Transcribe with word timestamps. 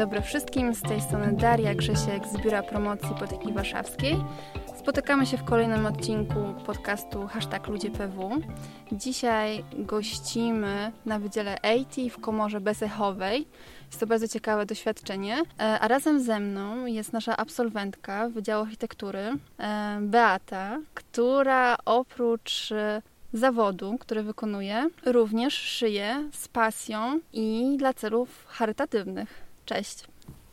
Dobry 0.00 0.22
wszystkim. 0.22 0.74
Z 0.74 0.82
tej 0.82 1.00
strony 1.00 1.32
Daria 1.32 1.74
Grzesiek 1.74 2.26
z 2.26 2.36
Biura 2.36 2.62
Promocji 2.62 3.10
Poteki 3.18 3.52
Warszawskiej. 3.52 4.16
Spotykamy 4.78 5.26
się 5.26 5.36
w 5.36 5.44
kolejnym 5.44 5.86
odcinku 5.86 6.54
podcastu 6.66 7.26
Hashtag 7.26 7.68
Ludzie 7.68 7.90
PW. 7.90 8.30
Dzisiaj 8.92 9.64
gościmy 9.74 10.92
na 11.06 11.18
Wydziale 11.18 11.54
AT 11.54 11.96
w 12.10 12.20
komorze 12.20 12.60
Besechowej. 12.60 13.46
Jest 13.86 14.00
to 14.00 14.06
bardzo 14.06 14.28
ciekawe 14.28 14.66
doświadczenie. 14.66 15.42
E, 15.58 15.62
a 15.80 15.88
razem 15.88 16.20
ze 16.20 16.40
mną 16.40 16.86
jest 16.86 17.12
nasza 17.12 17.36
absolwentka 17.36 18.28
Wydziału 18.28 18.64
Architektury, 18.64 19.32
e, 19.58 19.98
Beata, 20.00 20.78
która 20.94 21.76
oprócz 21.84 22.72
zawodu, 23.32 23.96
który 24.00 24.22
wykonuje, 24.22 24.88
również 25.06 25.54
szyje 25.54 26.28
z 26.32 26.48
pasją 26.48 27.20
i 27.32 27.76
dla 27.78 27.94
celów 27.94 28.46
charytatywnych. 28.48 29.49
Cześć. 29.64 30.04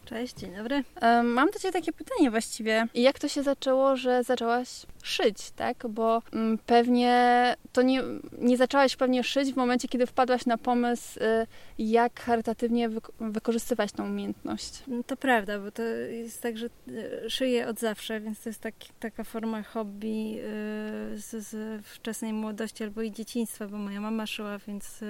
Cześć, 0.06 0.36
dzień 0.36 0.56
dobry. 0.56 0.84
Mam 1.24 1.52
do 1.52 1.60
Ciebie 1.60 1.72
takie 1.72 1.94
pytanie 1.94 2.32
właściwie. 2.32 2.88
Jak 2.94 3.20
to 3.20 3.28
się 3.28 3.44
zaczęło, 3.44 3.96
że 3.96 4.24
zaczęłaś 4.24 4.70
szyć, 5.08 5.52
tak? 5.52 5.88
Bo 5.90 6.22
mm, 6.34 6.58
pewnie 6.58 7.56
to 7.74 7.82
nie, 7.82 8.04
nie 8.38 8.58
zaczęłaś 8.58 8.96
pewnie 8.96 9.24
szyć 9.24 9.54
w 9.54 9.56
momencie, 9.56 9.88
kiedy 9.88 10.06
wpadłaś 10.06 10.46
na 10.46 10.58
pomysł, 10.58 11.20
y, 11.20 11.48
jak 11.80 12.20
charytatywnie 12.20 12.90
wykorzystywać 13.20 13.92
tą 13.92 14.06
umiejętność. 14.06 14.84
No 14.88 15.04
to 15.04 15.18
prawda, 15.18 15.60
bo 15.60 15.72
to 15.72 15.84
jest 15.84 16.42
tak, 16.42 16.58
że 16.58 16.66
y, 16.88 17.30
szyję 17.30 17.68
od 17.68 17.80
zawsze, 17.80 18.20
więc 18.20 18.44
to 18.44 18.50
jest 18.50 18.62
tak, 18.62 18.76
taka 19.00 19.24
forma 19.24 19.64
hobby 19.64 20.08
y, 20.08 21.18
z, 21.18 21.48
z 21.48 21.86
wczesnej 21.86 22.34
młodości 22.34 22.84
albo 22.84 23.02
i 23.02 23.12
dzieciństwa, 23.12 23.68
bo 23.68 23.78
moja 23.78 24.02
mama 24.02 24.28
szyła, 24.28 24.58
więc 24.68 25.04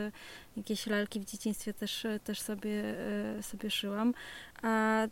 jakieś 0.57 0.87
lalki 0.87 1.19
w 1.19 1.25
dzieciństwie 1.25 1.73
też, 1.73 2.07
też 2.23 2.41
sobie, 2.41 2.83
sobie 3.41 3.69
szyłam. 3.69 4.13
A 4.61 5.03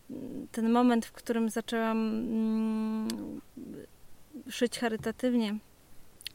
ten 0.52 0.70
moment, 0.72 1.06
w 1.06 1.12
którym 1.12 1.50
zaczęłam 1.50 1.98
mm, 1.98 3.42
szyć 4.50 4.80
charytatywnie, 4.80 5.58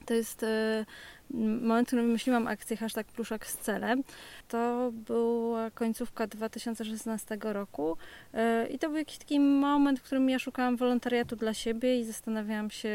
to 0.06 0.15
jest 0.15 0.43
e, 0.43 0.87
moment, 1.34 1.86
w 1.86 1.91
którym 1.91 2.06
wymyśliłam 2.06 2.47
akcję 2.47 2.77
hashtag 2.77 3.06
pluszak 3.06 3.47
z 3.47 3.59
celem. 3.59 4.05
To 4.48 4.91
była 4.92 5.70
końcówka 5.70 6.27
2016 6.27 7.39
roku 7.42 7.97
e, 8.34 8.67
i 8.67 8.78
to 8.78 8.89
był 8.89 8.98
jakiś 8.98 9.19
taki 9.19 9.41
moment, 9.41 10.01
w 10.01 10.03
którym 10.03 10.31
ja 10.31 10.39
szukałam 10.39 10.77
wolontariatu 10.77 11.36
dla 11.36 11.55
siebie 11.55 12.01
i 12.01 12.05
zastanawiałam 12.05 12.70
się, 12.70 12.91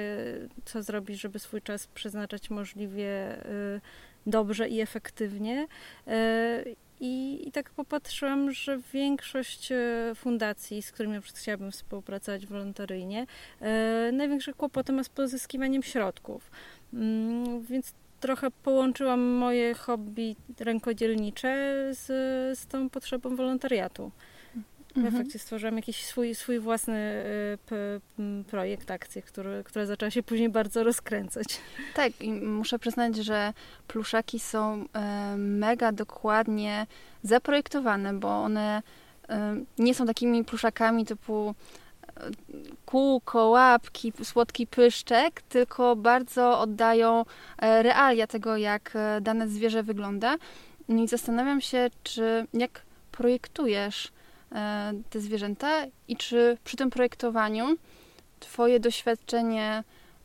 co 0.65 0.83
zrobić, 0.83 1.21
żeby 1.21 1.39
swój 1.39 1.61
czas 1.61 1.87
przeznaczać 1.87 2.49
możliwie 2.49 3.09
e, 3.09 3.81
dobrze 4.25 4.69
i 4.69 4.81
efektywnie. 4.81 5.67
I, 6.99 7.47
I, 7.47 7.51
tak 7.51 7.69
popatrzyłam, 7.69 8.51
że 8.51 8.79
większość 8.93 9.71
e, 9.71 10.11
fundacji, 10.15 10.81
z 10.81 10.91
którymi 10.91 11.21
chciałabym 11.21 11.71
współpracować 11.71 12.45
wolontaryjnie, 12.45 13.25
e, 13.61 14.11
największe 14.13 14.53
kłopoty 14.53 14.93
ma 14.93 15.03
z 15.03 15.09
pozyskiwaniem 15.09 15.83
środków. 15.83 16.51
Mm, 16.93 17.61
więc 17.61 17.93
trochę 18.25 18.51
połączyłam 18.51 19.21
moje 19.21 19.73
hobby 19.73 20.35
rękodzielnicze 20.59 21.77
z, 21.91 22.05
z 22.59 22.67
tą 22.67 22.89
potrzebą 22.89 23.35
wolontariatu. 23.35 24.11
W 24.93 24.97
mhm. 24.97 25.15
efekcie 25.15 25.39
stworzyłam 25.39 25.75
jakiś 25.75 26.05
swój, 26.05 26.35
swój 26.35 26.59
własny 26.59 27.23
y, 27.71 28.43
projekt, 28.47 28.91
akcję, 28.91 29.21
który, 29.21 29.63
która 29.63 29.85
zaczęła 29.85 30.11
się 30.11 30.23
później 30.23 30.49
bardzo 30.49 30.83
rozkręcać. 30.83 31.45
Tak, 31.93 32.21
i 32.21 32.31
muszę 32.31 32.79
przyznać, 32.79 33.15
że 33.15 33.53
pluszaki 33.87 34.39
są 34.39 34.85
e, 34.93 35.35
mega 35.37 35.91
dokładnie 35.91 36.87
zaprojektowane, 37.23 38.13
bo 38.13 38.27
one 38.43 38.81
e, 39.29 39.55
nie 39.77 39.93
są 39.93 40.05
takimi 40.05 40.45
pluszakami 40.45 41.05
typu 41.05 41.55
kółko, 42.85 43.45
łapki, 43.47 44.13
słodki 44.23 44.67
pyszczek, 44.67 45.41
tylko 45.41 45.95
bardzo 45.95 46.59
oddają 46.59 47.25
realia 47.59 48.27
tego, 48.27 48.57
jak 48.57 48.93
dane 49.21 49.47
zwierzę 49.47 49.83
wygląda. 49.83 50.35
No 50.89 51.03
i 51.03 51.07
zastanawiam 51.07 51.61
się, 51.61 51.89
czy 52.03 52.47
jak 52.53 52.81
projektujesz 53.11 54.11
E, 54.55 54.93
te 55.09 55.19
zwierzęta 55.19 55.85
i 56.07 56.17
czy 56.17 56.57
przy 56.63 56.77
tym 56.77 56.89
projektowaniu 56.89 57.77
Twoje 58.39 58.79
doświadczenie, 58.79 59.83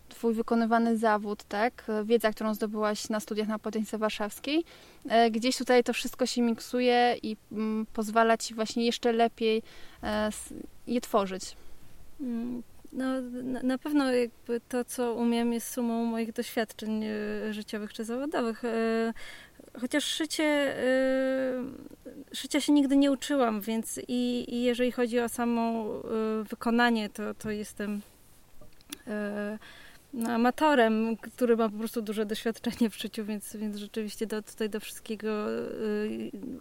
Twój 0.08 0.34
wykonywany 0.34 0.98
zawód, 0.98 1.44
tak, 1.44 1.84
wiedza, 2.04 2.32
którą 2.32 2.54
zdobyłaś 2.54 3.08
na 3.08 3.20
studiach 3.20 3.48
na 3.48 3.58
Potęce 3.58 3.98
Warszawskiej, 3.98 4.64
e, 5.08 5.30
gdzieś 5.30 5.56
tutaj 5.56 5.84
to 5.84 5.92
wszystko 5.92 6.26
się 6.26 6.42
miksuje 6.42 7.16
i 7.22 7.36
mm, 7.52 7.86
pozwala 7.92 8.36
Ci 8.36 8.54
właśnie 8.54 8.86
jeszcze 8.86 9.12
lepiej 9.12 9.62
e, 10.02 10.30
je 10.86 11.00
tworzyć. 11.00 11.56
No, 12.92 13.04
na 13.62 13.78
pewno 13.78 14.04
to, 14.68 14.84
co 14.84 15.14
umiem, 15.14 15.52
jest 15.52 15.72
sumą 15.72 16.04
moich 16.04 16.32
doświadczeń 16.32 17.04
życiowych 17.50 17.92
czy 17.92 18.04
zawodowych. 18.04 18.62
Chociaż 19.80 20.04
szycie, 20.04 20.74
y, 22.32 22.36
szycia 22.36 22.60
się 22.60 22.72
nigdy 22.72 22.96
nie 22.96 23.12
uczyłam, 23.12 23.60
więc 23.60 24.00
i, 24.08 24.44
i 24.54 24.62
jeżeli 24.62 24.92
chodzi 24.92 25.20
o 25.20 25.28
samo 25.28 25.84
wykonanie, 26.50 27.08
to, 27.08 27.34
to 27.34 27.50
jestem 27.50 28.00
no, 30.12 30.30
amatorem, 30.30 31.16
który 31.16 31.56
ma 31.56 31.68
po 31.68 31.78
prostu 31.78 32.02
duże 32.02 32.26
doświadczenie 32.26 32.90
w 32.90 32.96
szyciu, 32.96 33.24
więc, 33.24 33.56
więc 33.56 33.76
rzeczywiście 33.76 34.26
do, 34.26 34.42
tutaj 34.42 34.70
do 34.70 34.80
wszystkiego 34.80 35.46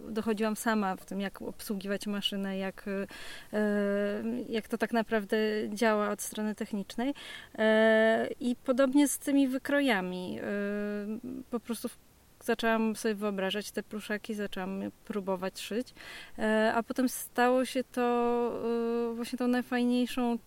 dochodziłam 0.08 0.56
sama 0.56 0.96
w 0.96 1.04
tym, 1.04 1.20
jak 1.20 1.42
obsługiwać 1.42 2.06
maszynę, 2.06 2.58
jak, 2.58 2.84
jak 4.48 4.68
to 4.68 4.78
tak 4.78 4.92
naprawdę 4.92 5.36
działa 5.68 6.10
od 6.10 6.22
strony 6.22 6.54
technicznej. 6.54 7.14
I 8.40 8.56
podobnie 8.64 9.08
z 9.08 9.18
tymi 9.18 9.48
wykrojami. 9.48 10.38
Po 11.50 11.60
prostu 11.60 11.88
zaczęłam 12.44 12.96
sobie 12.96 13.14
wyobrażać 13.14 13.70
te 13.70 13.82
pluszaki, 13.82 14.34
zaczęłam 14.34 14.82
próbować 15.04 15.60
szyć, 15.60 15.94
e, 16.38 16.72
a 16.74 16.82
potem 16.82 17.08
stało 17.08 17.64
się 17.64 17.84
to 17.84 18.02
e, 19.10 19.14
właśnie 19.14 19.38
tą 19.38 19.48
najfajniejszą 19.48 20.38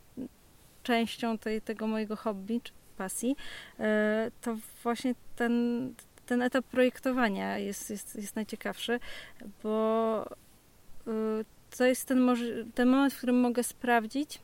częścią 0.83 1.37
tej, 1.37 1.61
tego 1.61 1.87
mojego 1.87 2.15
hobby, 2.15 2.61
pasji, 2.93 3.35
e, 3.79 4.31
to 4.41 4.57
właśnie 4.83 5.15
ten, 5.35 5.93
ten 6.25 6.41
etap 6.41 6.65
projektowania 6.65 7.57
jest, 7.57 7.89
jest, 7.89 8.15
jest 8.15 8.35
najciekawszy, 8.35 8.99
bo 9.63 10.25
to 11.77 11.85
jest 11.85 12.07
ten, 12.07 12.35
ten 12.75 12.89
moment, 12.89 13.13
w 13.13 13.17
którym 13.17 13.39
mogę 13.39 13.63
sprawdzić, 13.63 14.39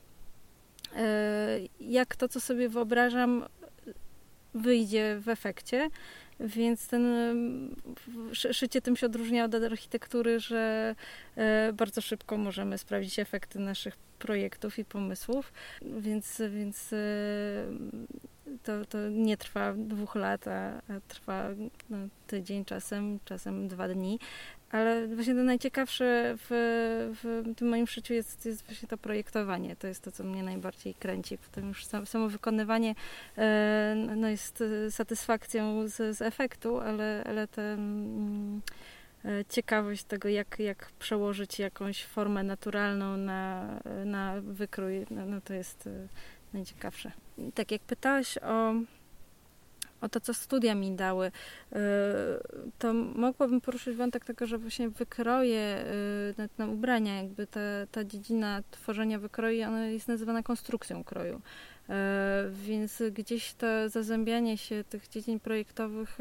jak 1.80 2.16
to, 2.16 2.28
co 2.28 2.40
sobie 2.40 2.70
wyobrażam, 2.70 3.46
wyjdzie 4.54 5.18
w 5.20 5.30
efekcie. 5.30 5.90
Więc 6.40 6.88
ten 6.88 7.06
szycie 8.34 8.82
tym 8.82 8.96
się 8.96 9.06
odróżnia 9.06 9.46
od 9.46 9.56
architektury, 9.56 10.40
że 10.40 10.96
e, 11.36 11.74
bardzo 11.74 12.02
szybko 12.02 12.38
możemy 12.38 12.78
sprawdzić 12.78 13.20
efekty 13.20 13.60
naszych 13.60 13.98
projektów 13.98 14.80
i 14.80 14.86
pomysłów, 14.86 15.54
więc, 15.82 16.42
więc 16.50 16.94
e, 16.94 16.98
to, 18.64 18.86
to 18.86 19.10
nie 19.10 19.38
trwa 19.38 19.74
dwóch 19.74 20.16
lat, 20.16 20.48
a, 20.48 20.78
a 20.78 21.00
trwa 21.08 21.50
no, 21.90 21.98
tydzień 22.28 22.66
czasem, 22.66 23.20
czasem 23.26 23.68
dwa 23.68 23.88
dni. 23.88 24.20
Ale 24.72 25.08
właśnie 25.08 25.36
to 25.36 25.44
najciekawsze 25.44 26.36
w, 26.38 26.50
w 27.24 27.56
tym 27.56 27.70
moim 27.70 27.88
życiu 27.88 28.14
jest, 28.14 28.46
jest 28.46 28.66
właśnie 28.66 28.88
to 28.88 28.98
projektowanie. 28.98 29.76
To 29.76 29.88
jest 29.88 30.04
to, 30.04 30.12
co 30.12 30.24
mnie 30.24 30.44
najbardziej 30.44 30.94
kręci. 30.94 31.38
Potem 31.38 31.68
już 31.68 31.86
samo 31.86 32.30
wykonywanie 32.30 32.96
e, 33.38 33.96
no 34.16 34.30
jest 34.30 34.64
satysfakcją 34.90 35.88
z, 35.88 36.18
z 36.18 36.22
efektu, 36.22 36.80
ale, 36.80 37.24
ale 37.26 37.48
ta 37.48 37.62
mm, 37.62 38.62
e, 39.26 39.46
ciekawość 39.50 40.04
tego, 40.04 40.30
jak, 40.30 40.60
jak 40.60 40.92
przełożyć 41.00 41.60
jakąś 41.60 42.06
formę 42.06 42.44
naturalną 42.44 43.18
na, 43.18 43.66
na 44.06 44.34
wykrój, 44.42 45.06
no, 45.12 45.26
no 45.26 45.42
to 45.42 45.54
jest 45.54 45.90
najciekawsze. 46.54 47.12
Tak 47.56 47.72
jak 47.72 47.82
pytałaś 47.82 48.38
o 48.38 48.74
o 50.02 50.10
to, 50.10 50.20
co 50.20 50.34
studia 50.34 50.76
mi 50.76 50.92
dały, 50.92 51.28
y, 51.28 51.76
to 52.80 52.94
mogłabym 52.94 53.62
poruszyć 53.62 53.96
wątek 53.96 54.26
tego, 54.26 54.48
że 54.48 54.58
właśnie 54.58 54.90
wykroje 54.90 55.86
y, 55.86 56.36
na, 56.38 56.66
na 56.66 56.72
ubrania, 56.72 57.16
jakby 57.16 57.48
ta, 57.48 57.60
ta 57.92 58.04
dziedzina 58.04 58.64
tworzenia 58.72 59.20
wykroi, 59.20 59.64
ona 59.64 59.86
jest 59.86 60.08
nazywana 60.08 60.44
konstrukcją 60.44 61.04
kroju. 61.04 61.36
Y, 61.36 61.94
więc 62.52 63.04
gdzieś 63.12 63.54
to 63.54 63.90
zazębianie 63.90 64.58
się 64.58 64.84
tych 64.84 65.08
dziedzin 65.08 65.40
projektowych 65.40 66.18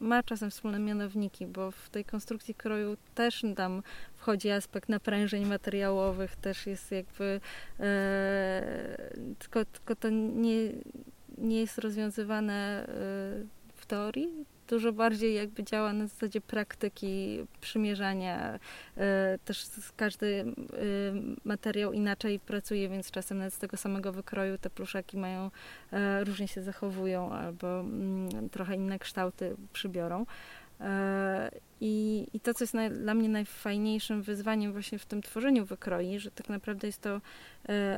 ma 0.00 0.22
czasem 0.22 0.50
wspólne 0.50 0.78
mianowniki, 0.78 1.46
bo 1.46 1.70
w 1.70 1.90
tej 1.90 2.04
konstrukcji 2.04 2.54
kroju 2.54 2.96
też 3.14 3.42
tam 3.56 3.82
wchodzi 4.14 4.50
aspekt 4.50 4.88
naprężeń 4.88 5.46
materiałowych, 5.46 6.36
też 6.36 6.66
jest 6.66 6.92
jakby 6.92 7.40
e, 7.80 8.98
tylko, 9.38 9.64
tylko 9.64 9.96
to 9.96 10.10
nie, 10.10 10.72
nie 11.38 11.60
jest 11.60 11.78
rozwiązywane 11.78 12.84
y, 12.84 13.46
w 13.74 13.86
teorii, 13.86 14.46
dużo 14.68 14.92
bardziej 14.92 15.34
jakby 15.34 15.64
działa 15.64 15.92
na 15.92 16.06
zasadzie 16.06 16.40
praktyki, 16.40 17.38
przymierzania. 17.60 18.58
E, 18.96 19.38
też 19.44 19.66
każdy 19.96 20.44
materiał 21.44 21.92
inaczej 21.92 22.40
pracuje, 22.40 22.88
więc 22.88 23.10
czasem 23.10 23.38
nawet 23.38 23.54
z 23.54 23.58
tego 23.58 23.76
samego 23.76 24.12
wykroju 24.12 24.58
te 24.58 24.70
pluszaki 24.70 25.16
mają, 25.16 25.50
różnie 26.24 26.48
się 26.48 26.62
zachowują 26.62 27.32
albo 27.32 27.80
mm, 27.80 28.48
trochę 28.50 28.74
inne 28.74 28.98
kształty 28.98 29.56
przybiorą. 29.72 30.26
I, 31.80 32.26
I 32.32 32.40
to, 32.40 32.54
co 32.54 32.64
jest 32.64 32.76
dla 32.90 33.14
mnie 33.14 33.28
najfajniejszym 33.28 34.22
wyzwaniem 34.22 34.72
właśnie 34.72 34.98
w 34.98 35.06
tym 35.06 35.22
tworzeniu 35.22 35.64
wykroi, 35.64 36.18
że 36.18 36.30
tak 36.30 36.48
naprawdę 36.48 36.86
jest 36.86 37.00
to 37.00 37.20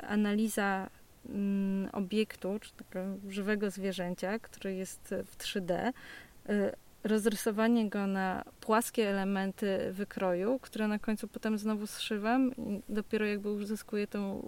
analiza 0.08 0.90
Mm, 1.28 1.88
obiektu, 1.92 2.58
czy 2.60 2.72
takiego 2.72 3.06
żywego 3.28 3.70
zwierzęcia, 3.70 4.38
który 4.38 4.74
jest 4.74 5.14
w 5.26 5.36
3D, 5.36 5.88
y, 5.88 5.92
rozrysowanie 7.04 7.90
go 7.90 8.06
na 8.06 8.44
płaskie 8.60 9.08
elementy 9.10 9.92
wykroju, 9.92 10.58
które 10.58 10.88
na 10.88 10.98
końcu 10.98 11.28
potem 11.28 11.58
znowu 11.58 11.86
zszywam 11.86 12.56
i 12.56 12.80
dopiero 12.88 13.26
jakby 13.26 13.50
uzyskuję 13.50 14.06
tą 14.06 14.42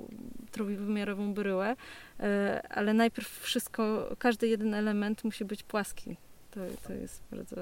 trójwymiarową 0.52 1.34
bryłę, 1.34 1.72
y, 1.72 2.24
ale 2.68 2.94
najpierw 2.94 3.40
wszystko, 3.40 4.08
każdy 4.18 4.48
jeden 4.48 4.74
element 4.74 5.24
musi 5.24 5.44
być 5.44 5.62
płaski. 5.62 6.16
To, 6.50 6.60
to 6.86 6.92
jest 6.92 7.22
bardzo 7.30 7.56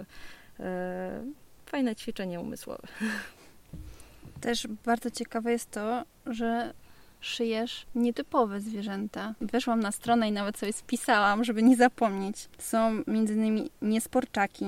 e, 0.61 1.25
fajne 1.67 1.97
ćwiczenie 1.97 2.41
umysłowe. 2.41 2.89
Też 4.41 4.67
bardzo 4.85 5.11
ciekawe 5.11 5.53
jest 5.53 5.71
to, 5.71 6.05
że 6.27 6.73
szyjesz 7.21 7.87
nietypowe 7.95 8.61
zwierzęta. 8.61 9.35
Weszłam 9.41 9.81
na 9.81 9.93
stronę 9.93 10.29
i 10.29 10.33
nawet 10.33 10.59
sobie 10.59 10.73
spisałam, 10.73 11.45
żeby 11.45 11.63
nie 11.63 11.77
zapomnieć. 11.77 12.49
Są 12.59 12.79
m.in. 13.07 13.69
niesporczaki, 13.83 14.67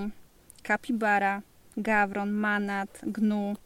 kapibara, 0.62 1.42
gawron, 1.76 2.30
manat, 2.30 3.00
gnu, 3.02 3.56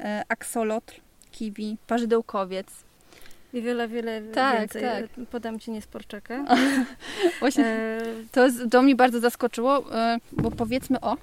e, 0.00 0.22
aksolotl, 0.28 0.94
kiwi, 1.30 1.76
parzydełkowiec. 1.86 2.66
I 3.52 3.62
wiele, 3.62 3.88
wiele 3.88 4.22
tak, 4.22 4.58
więcej. 4.58 4.82
Tak. 4.82 5.26
Podam 5.30 5.58
ci 5.58 5.70
niesporczaka. 5.70 6.44
Właśnie 7.40 7.66
e... 7.66 8.00
to, 8.32 8.46
to 8.70 8.82
mnie 8.82 8.96
bardzo 8.96 9.20
zaskoczyło, 9.20 9.94
e, 9.94 10.18
bo 10.32 10.50
powiedzmy 10.50 11.00
o 11.00 11.16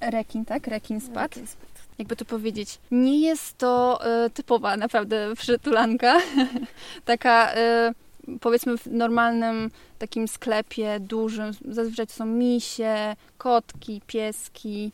rekin, 0.00 0.44
tak? 0.44 0.66
Rekin 0.66 1.00
spadł. 1.00 1.34
Rekin 1.34 1.46
spadł 1.46 1.71
jakby 1.98 2.16
to 2.16 2.24
powiedzieć, 2.24 2.78
nie 2.90 3.20
jest 3.20 3.58
to 3.58 4.00
y, 4.26 4.30
typowa 4.30 4.76
naprawdę 4.76 5.34
przytulanka. 5.36 6.20
Taka 7.04 7.54
y, 7.54 8.38
powiedzmy 8.40 8.78
w 8.78 8.86
normalnym 8.86 9.70
takim 9.98 10.28
sklepie 10.28 11.00
dużym, 11.00 11.50
zazwyczaj 11.68 12.06
to 12.06 12.12
są 12.12 12.26
misie, 12.26 13.16
kotki, 13.38 14.00
pieski, 14.06 14.92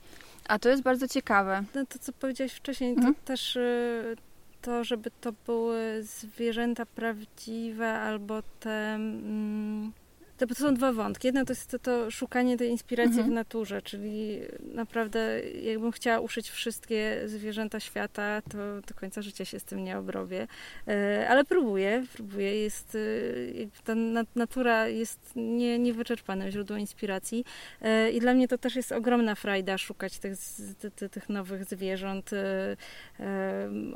a 0.49 0.59
to 0.59 0.69
jest 0.69 0.83
bardzo 0.83 1.09
ciekawe. 1.09 1.65
No 1.75 1.87
to, 1.87 1.99
co 1.99 2.13
powiedziałaś 2.13 2.53
wcześniej, 2.53 2.91
mhm. 2.91 3.15
to 3.15 3.21
też 3.25 3.57
y, 3.57 4.17
to, 4.63 4.85
żeby 4.85 5.11
to 5.21 5.33
były 5.47 6.03
zwierzęta 6.03 6.87
prawdziwe 6.87 7.93
albo 7.93 8.43
te... 8.61 8.95
Mm, 8.95 9.93
to, 10.39 10.55
są 10.55 10.75
dwa 10.75 10.93
wątki. 10.93 11.29
Jedno 11.29 11.45
to 11.45 11.53
jest 11.53 11.71
to, 11.71 11.79
to 11.79 12.11
szukanie 12.11 12.57
tej 12.57 12.71
inspiracji 12.71 13.13
mhm. 13.13 13.31
w 13.31 13.35
naturze, 13.35 13.83
czyli 13.83 14.41
naprawdę 14.75 15.41
jakbym 15.63 15.93
chciała 15.93 16.21
uszyć 16.21 16.51
wszystkie 16.51 17.23
zwierzęta 17.27 17.81
świata, 17.81 18.43
to 18.51 18.59
do 18.89 18.95
końca 18.95 19.23
życia 19.23 19.45
się 19.45 19.61
z 19.61 19.65
tym 19.65 19.85
nie 19.85 19.99
obrobię. 19.99 20.47
E, 20.89 21.27
ale 21.29 21.45
próbuję, 21.45 22.05
próbuję. 22.15 22.63
Jest, 22.63 22.95
e, 22.95 23.83
ta 23.85 23.95
natura 24.35 24.89
jest 24.89 25.33
nie, 25.37 25.79
niewyczerpanym 25.79 26.51
źródłem 26.51 26.81
inspiracji 26.81 27.45
e, 27.83 28.11
i 28.11 28.21
dla 28.21 28.35
mnie 28.35 28.49
to 28.49 28.59
też 28.59 28.77
jest 28.77 28.93
ogromna 28.93 29.35
frajda 29.35 29.79
szukać 29.79 30.19
tych, 30.19 30.39
tych, 30.79 31.11
tych 31.11 31.29
nowych 31.29 31.65
zwierząt, 31.65 32.31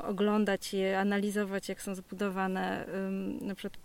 oglądać 0.01 0.73
je, 0.73 0.99
analizować 0.99 1.69
jak 1.69 1.81
są 1.81 1.95
zbudowane. 1.95 2.85
Na 3.41 3.55
przykład 3.55 3.82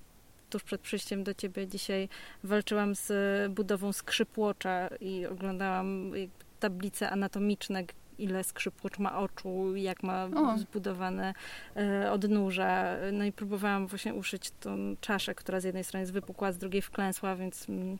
tuż 0.51 0.63
przed 0.63 0.81
przyjściem 0.81 1.25
do 1.25 1.35
ciebie 1.35 1.67
dzisiaj 1.67 2.09
walczyłam 2.45 2.95
z 2.95 3.13
budową 3.53 3.93
skrzypłocza 3.93 4.89
i 5.01 5.27
oglądałam 5.27 6.13
tablice 6.61 7.11
anatomiczne, 7.11 7.85
ile 8.19 8.45
skrzypłocz 8.45 8.99
ma 8.99 9.19
oczu, 9.19 9.77
jak 9.77 10.03
ma 10.03 10.25
o. 10.25 10.59
zbudowane 10.59 11.35
e, 11.77 12.13
odnóża. 12.13 12.97
No 13.13 13.25
i 13.25 13.33
próbowałam 13.33 13.87
właśnie 13.87 14.15
uszyć 14.15 14.51
tą 14.61 14.97
czaszę, 15.01 15.35
która 15.35 15.61
z 15.61 15.65
jednej 15.65 15.85
strony 15.85 16.03
jest 16.03 16.13
wypukła, 16.13 16.53
z 16.53 16.59
drugiej 16.59 16.83
wklęsła, 16.83 17.37
więc 17.37 17.69
mm, 17.69 17.99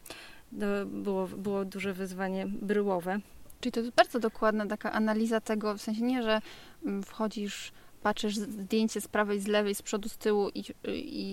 było, 0.87 1.27
było 1.27 1.65
duże 1.65 1.93
wyzwanie 1.93 2.47
bryłowe. 2.47 3.21
Czyli 3.61 3.73
to 3.73 3.81
jest 3.81 3.93
bardzo 3.93 4.21
dokładna 4.21 4.67
taka 4.67 4.93
analiza 4.93 5.41
tego, 5.41 5.75
w 5.75 5.83
sensie 5.83 6.03
nie, 6.03 6.23
że 6.23 6.41
mm, 6.85 7.03
wchodzisz 7.03 7.73
patrzysz 8.03 8.37
zdjęcie 8.37 9.01
z 9.01 9.09
prawej, 9.09 9.41
z 9.41 9.47
lewej, 9.47 9.75
z 9.75 9.83
przodu, 9.83 10.09
z 10.09 10.19
tyłu 10.19 10.49
i, 10.55 10.65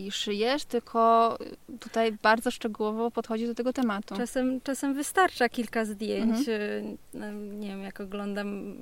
i 0.05 0.11
szyjesz, 0.11 0.65
tylko 0.65 1.37
tutaj 1.79 2.11
bardzo 2.11 2.51
szczegółowo 2.51 3.11
podchodzi 3.11 3.47
do 3.47 3.55
tego 3.55 3.73
tematu. 3.73 4.15
Czasem, 4.15 4.61
czasem 4.61 4.93
wystarcza 4.93 5.49
kilka 5.49 5.85
zdjęć. 5.85 6.49
Mhm. 6.49 6.97
No, 7.13 7.31
nie 7.31 7.67
wiem, 7.67 7.83
jak 7.83 8.01
oglądam 8.01 8.75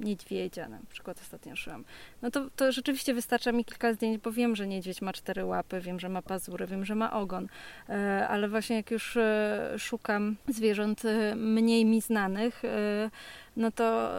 niedźwiedzia, 0.00 0.68
na 0.68 0.78
przykład 0.88 1.20
ostatnio 1.20 1.56
szyłam. 1.56 1.84
No 2.22 2.30
to, 2.30 2.50
to 2.56 2.72
rzeczywiście 2.72 3.14
wystarcza 3.14 3.52
mi 3.52 3.64
kilka 3.64 3.92
zdjęć, 3.92 4.18
bo 4.18 4.32
wiem, 4.32 4.56
że 4.56 4.66
niedźwiedź 4.66 5.02
ma 5.02 5.12
cztery 5.12 5.44
łapy, 5.44 5.80
wiem, 5.80 6.00
że 6.00 6.08
ma 6.08 6.22
pazury, 6.22 6.66
wiem, 6.66 6.84
że 6.84 6.94
ma 6.94 7.12
ogon, 7.12 7.48
e, 7.88 8.28
ale 8.28 8.48
właśnie 8.48 8.76
jak 8.76 8.90
już 8.90 9.16
e, 9.16 9.74
szukam 9.78 10.36
zwierząt 10.48 11.04
e, 11.04 11.36
mniej 11.36 11.84
mi 11.84 12.00
znanych, 12.00 12.62
no 13.56 13.70
to 13.70 14.10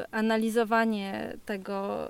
y, 0.00 0.04
analizowanie 0.10 1.36
tego, 1.44 2.08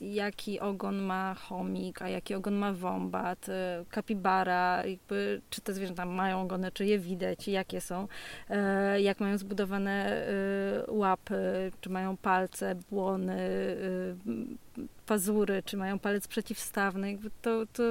jaki 0.00 0.60
ogon 0.60 0.96
ma 0.96 1.34
chomik, 1.34 2.02
a 2.02 2.08
jaki 2.08 2.34
ogon 2.34 2.54
ma 2.54 2.72
wombat, 2.72 3.48
y, 3.48 3.52
kapibara, 3.90 4.86
jakby, 4.86 5.40
czy 5.50 5.60
te 5.60 5.72
zwierzęta 5.72 6.06
mają 6.06 6.42
ogony, 6.42 6.72
czy 6.72 6.86
je 6.86 6.98
widać, 6.98 7.48
jakie 7.48 7.80
są, 7.80 8.08
y, 8.50 9.00
jak 9.00 9.20
mają 9.20 9.38
zbudowane 9.38 10.26
łapy, 10.88 11.72
czy 11.80 11.90
mają 11.90 12.16
palce, 12.16 12.74
błony, 12.90 13.38
pazury, 15.06 15.62
czy 15.64 15.76
mają 15.76 15.98
palec 15.98 16.28
przeciwstawny. 16.28 17.10
Jakby 17.10 17.30
to, 17.42 17.66
to 17.72 17.82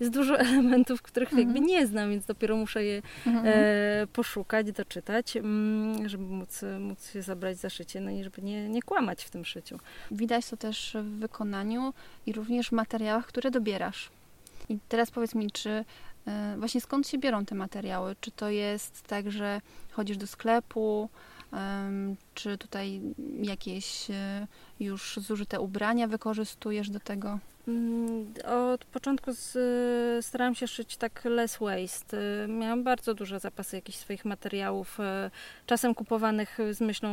jest 0.00 0.12
dużo 0.12 0.38
elementów, 0.48 1.02
których 1.02 1.28
mhm. 1.28 1.48
jakby 1.48 1.60
nie 1.60 1.86
znam, 1.86 2.10
więc 2.10 2.26
dopiero 2.26 2.56
muszę 2.56 2.84
je 2.84 3.02
mhm. 3.26 3.46
e, 3.46 4.06
poszukać, 4.06 4.72
doczytać, 4.72 5.36
mm, 5.36 6.08
żeby 6.08 6.24
móc, 6.24 6.64
móc 6.80 7.12
się 7.12 7.22
zabrać 7.22 7.58
za 7.58 7.70
szycie, 7.70 8.00
no 8.00 8.10
i 8.10 8.24
żeby 8.24 8.42
nie, 8.42 8.68
nie 8.68 8.82
kłamać 8.82 9.24
w 9.24 9.30
tym 9.30 9.44
szyciu. 9.44 9.78
Widać 10.10 10.50
to 10.50 10.56
też 10.56 10.96
w 11.02 11.18
wykonaniu 11.18 11.94
i 12.26 12.32
również 12.32 12.68
w 12.68 12.72
materiałach, 12.72 13.26
które 13.26 13.50
dobierasz. 13.50 14.10
I 14.68 14.78
teraz 14.88 15.10
powiedz 15.10 15.34
mi, 15.34 15.50
czy 15.50 15.84
e, 16.26 16.54
właśnie 16.58 16.80
skąd 16.80 17.08
się 17.08 17.18
biorą 17.18 17.44
te 17.44 17.54
materiały? 17.54 18.16
Czy 18.20 18.30
to 18.30 18.48
jest 18.48 19.02
tak, 19.02 19.30
że 19.30 19.60
chodzisz 19.90 20.16
do 20.16 20.26
sklepu, 20.26 21.08
czy 22.34 22.58
tutaj 22.58 23.00
jakieś 23.42 24.10
e, 24.10 24.46
już 24.80 25.16
zużyte 25.16 25.60
ubrania 25.60 26.08
wykorzystujesz 26.08 26.90
do 26.90 27.00
tego? 27.00 27.38
Mm, 27.68 28.34
od 28.46 28.84
początku 28.84 29.32
z, 29.32 29.56
starałam 30.24 30.54
się 30.54 30.66
szyć 30.66 30.96
tak 30.96 31.24
less 31.24 31.58
waste. 31.60 32.16
Miałam 32.48 32.84
bardzo 32.84 33.14
duże 33.14 33.40
zapasy 33.40 33.76
jakichś 33.76 33.98
swoich 33.98 34.24
materiałów, 34.24 35.00
e, 35.00 35.30
czasem 35.66 35.94
kupowanych 35.94 36.58
z 36.70 36.80
myślą, 36.80 37.10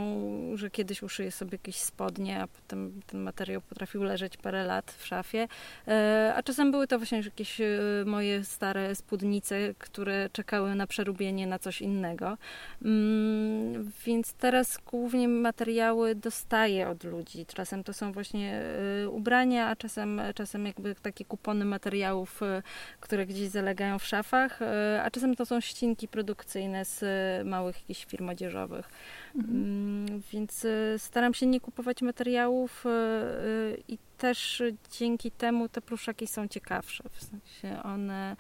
że 0.56 0.70
kiedyś 0.70 1.04
uszyję 1.04 1.32
sobie 1.32 1.52
jakieś 1.52 1.76
spodnie, 1.76 2.42
a 2.42 2.48
potem 2.48 3.02
ten 3.08 3.22
materiał 3.22 3.62
potrafił 3.62 4.04
leżeć 4.04 4.38
parę 4.38 4.64
lat 4.64 4.92
w 4.98 5.06
szafie. 5.06 5.48
E, 5.88 6.34
a 6.36 6.44
czasem 6.44 6.72
były 6.72 6.88
to 6.88 6.98
właśnie 6.98 7.20
jakieś 7.20 7.62
e, 7.62 7.68
moje 8.06 8.44
stare 8.44 8.96
spódnice, 8.96 9.56
które 9.78 10.30
czekały 10.34 10.76
na 10.76 10.88
przerobienie 10.88 11.48
na 11.48 11.60
coś 11.60 11.82
innego. 11.82 12.38
Mm, 12.86 13.92
więc 14.06 14.34
teraz 14.34 14.78
głównie 15.10 15.28
materiały 15.28 16.16
dostaję 16.16 16.90
od 16.90 17.04
ludzi. 17.04 17.46
Czasem 17.46 17.84
to 17.84 17.94
są 17.94 18.12
właśnie 18.12 18.62
ubrania, 19.12 19.68
a 19.68 19.76
czasem 19.76 20.22
czasem 20.36 20.66
jakby 20.66 20.96
takie 20.96 21.26
kupony 21.26 21.66
materiałów, 21.66 22.44
e, 22.44 22.62
które 23.00 23.26
gdzieś 23.26 23.50
zalegają 23.50 24.00
w 24.00 24.06
szafach, 24.06 24.62
e, 24.62 25.02
a 25.04 25.12
czasem 25.12 25.36
to 25.36 25.46
są 25.46 25.62
ścinki 25.62 26.08
produkcyjne 26.08 26.86
z 26.86 27.04
małych 27.48 27.76
jakichś 27.76 28.06
firm 28.06 28.30
odzieżowych. 28.30 28.90
Mhm. 29.36 29.56
Mm, 29.56 30.22
więc 30.34 30.68
staram 30.98 31.34
się 31.34 31.46
nie 31.46 31.60
kupować 31.60 32.02
materiałów 32.02 32.84
i 33.88 33.98
też 34.20 34.64
dzięki 34.92 35.32
temu 35.32 35.70
te 35.70 35.82
pluszaki 35.82 36.28
są 36.28 36.48
ciekawsze. 36.48 37.04
W 37.12 37.24
sensie 37.24 37.84
one 37.84 38.36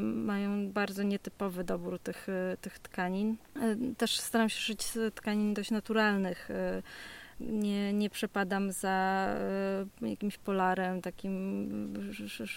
mają 0.00 0.72
bardzo 0.72 1.02
nietypowy 1.02 1.64
dobór 1.64 1.98
tych, 1.98 2.26
tych 2.60 2.78
tkanin. 2.78 3.36
Też 3.96 4.20
staram 4.20 4.48
się 4.48 4.60
szyć 4.60 4.82
z 4.82 5.14
tkanin 5.14 5.54
dość 5.54 5.70
naturalnych 5.70 6.48
nie, 7.40 7.92
nie 7.92 8.10
przepadam 8.10 8.72
za 8.72 9.26
e, 10.02 10.08
jakimś 10.08 10.38
polarem, 10.38 11.02
takim 11.02 11.68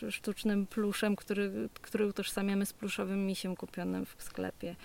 sztucznym 0.10 0.68
pluszem, 0.68 1.16
który, 1.16 1.70
który 1.82 2.08
utożsamiamy 2.08 2.66
z 2.66 2.74
pluszowym 2.74 3.26
misiem 3.26 3.56
kupionym 3.56 4.06
w 4.06 4.24
sklepie. 4.24 4.76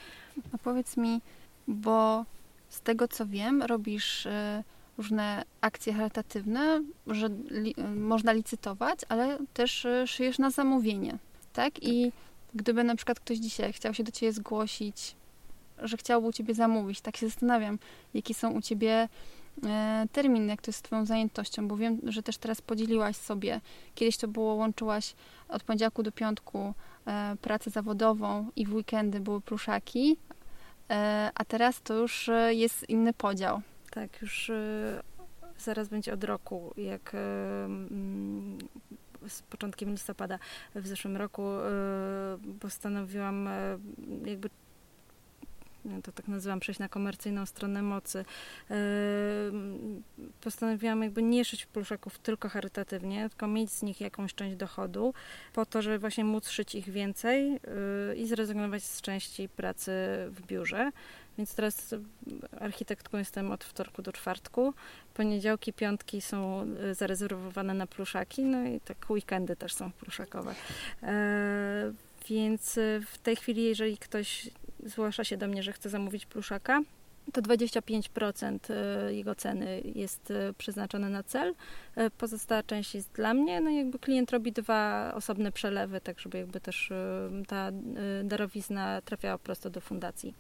A 0.53 0.59
powiedz 0.59 0.97
mi, 0.97 1.21
bo 1.69 2.25
z 2.69 2.81
tego 2.81 3.09
co 3.09 3.27
wiem, 3.27 3.63
robisz 3.63 4.27
e, 4.27 4.65
różne 4.99 5.45
akcje 5.61 5.93
charytatywne, 5.93 6.83
że 7.07 7.29
li, 7.51 7.75
można 7.97 8.33
licytować, 8.33 9.01
ale 9.09 9.39
też 9.55 9.85
e, 9.85 10.07
szyjesz 10.07 10.39
na 10.39 10.51
zamówienie, 10.51 11.19
tak? 11.53 11.83
I 11.83 12.13
gdyby 12.55 12.85
na 12.85 12.97
przykład 12.97 13.21
ktoś 13.21 13.39
dzisiaj 13.39 13.73
chciał 13.73 13.95
się 13.95 14.05
do 14.05 14.13
ciebie 14.13 14.33
zgłosić, 14.33 15.17
że 15.79 15.97
chciałby 15.97 16.29
u 16.29 16.33
ciebie 16.33 16.55
zamówić, 16.55 17.01
tak 17.01 17.17
się 17.17 17.27
zastanawiam, 17.27 17.79
jakie 18.15 18.35
są 18.35 18.51
u 18.51 18.61
ciebie 18.61 19.09
e, 19.67 20.07
terminy, 20.13 20.47
jak 20.47 20.63
to 20.63 20.69
jest 20.69 20.79
z 20.79 20.83
twoją 20.83 21.07
zajętością, 21.07 21.69
bo 21.69 21.77
wiem, 21.77 22.01
że 22.05 22.23
też 22.23 22.39
teraz 22.39 22.61
podzieliłaś 22.61 23.17
sobie, 23.17 23.61
kiedyś 23.95 24.17
to 24.17 24.29
było, 24.29 24.55
łączyłaś 24.55 25.15
od 25.49 25.63
poniedziałku 25.63 26.03
do 26.03 26.13
piątku 26.13 26.75
e, 27.07 27.37
pracę 27.41 27.71
zawodową 27.71 28.51
i 28.57 28.67
w 28.67 28.75
weekendy 28.75 29.21
były 29.21 29.41
pluszaki, 29.41 30.17
e, 30.91 31.31
a 31.35 31.45
teraz 31.45 31.83
to 31.83 31.95
już 31.95 32.31
jest 32.51 32.89
inny 32.89 33.13
podział. 33.13 33.63
Tak, 33.97 34.23
już 34.23 34.51
e, 34.51 35.03
zaraz 35.59 35.89
będzie 35.89 36.13
od 36.13 36.25
roku, 36.25 36.75
jak 36.77 37.15
e, 37.15 37.19
mm, 37.65 38.59
z 39.29 39.43
początkiem 39.43 39.91
listopada 39.91 40.39
w 40.75 40.87
zeszłym 40.87 41.17
roku 41.17 41.43
postanowiłam 42.61 43.49
jakby 44.25 44.51
to 46.03 46.13
tak 46.13 46.29
nazywam, 46.29 46.61
przejść 46.61 46.81
na 46.81 46.89
komercyjną 46.89 47.47
stronę 47.47 47.83
mocy. 47.83 48.25
Postanowiłam 50.41 51.03
jakby 51.03 51.23
nie 51.23 51.45
szyć 51.45 51.67
pluszaków 51.67 52.19
tylko 52.19 52.49
charytatywnie, 52.49 53.29
tylko 53.29 53.47
mieć 53.47 53.71
z 53.71 53.83
nich 53.83 54.01
jakąś 54.01 54.35
część 54.35 54.57
dochodu, 54.57 55.15
po 55.53 55.67
to, 55.67 55.83
żeby 55.83 55.99
właśnie 55.99 56.25
móc 56.25 56.49
szyć 56.49 56.75
ich 56.75 56.91
więcej 56.91 57.53
yy, 57.53 58.17
i 58.17 58.27
zrezygnować 58.27 58.85
z 58.85 59.01
części 59.01 59.49
pracy 59.49 59.93
w 60.31 60.47
biurze. 60.47 60.93
Więc 61.39 61.55
teraz 61.55 61.95
architektką 62.61 63.19
jestem 63.19 63.51
od 63.51 63.65
wtorku 63.65 64.03
do 64.03 64.13
czwartku. 64.13 64.75
Poniedziałki, 65.15 65.73
piątki 65.73 66.21
są 66.21 66.67
y, 66.91 66.95
zarezerwowane 66.95 67.75
na 67.75 67.87
pluszaki, 67.87 68.43
no 68.43 68.65
i 68.65 68.81
tak 68.81 69.11
weekendy 69.11 69.57
też 69.57 69.75
są 69.75 69.93
pluszakowe. 69.93 70.55
E, 71.03 71.93
więc 72.29 72.79
y, 72.79 73.03
w 73.13 73.19
tej 73.19 73.37
chwili, 73.37 73.65
jeżeli 73.65 73.99
ktoś 73.99 74.51
zgłasza 74.87 75.25
się 75.25 75.37
do 75.37 75.49
mnie, 75.49 75.63
że 75.63 75.73
chce 75.73 75.91
zamówić 75.91 76.27
pluszaka, 76.27 76.81
to 77.33 77.43
25% 77.43 78.59
y, 79.09 79.15
jego 79.15 79.35
ceny 79.35 79.83
jest 79.95 80.31
y, 80.31 80.55
przeznaczone 80.59 81.11
na 81.11 81.23
cel. 81.23 81.55
Y, 81.99 82.11
pozostała 82.11 82.63
część 82.63 82.95
jest 82.95 83.13
dla 83.13 83.35
mnie. 83.35 83.61
No 83.61 83.71
jakby 83.71 83.99
klient 83.99 84.31
robi 84.31 84.53
dwa 84.53 85.13
osobne 85.15 85.53
przelewy, 85.53 86.01
tak 86.01 86.21
żeby 86.21 86.39
jakby 86.39 86.61
też 86.61 86.93
ta 87.49 87.71
darowizna 88.25 89.03
trafiała 89.03 89.39
prosto 89.39 89.71
do 89.71 89.81
fundacji. 89.81 90.35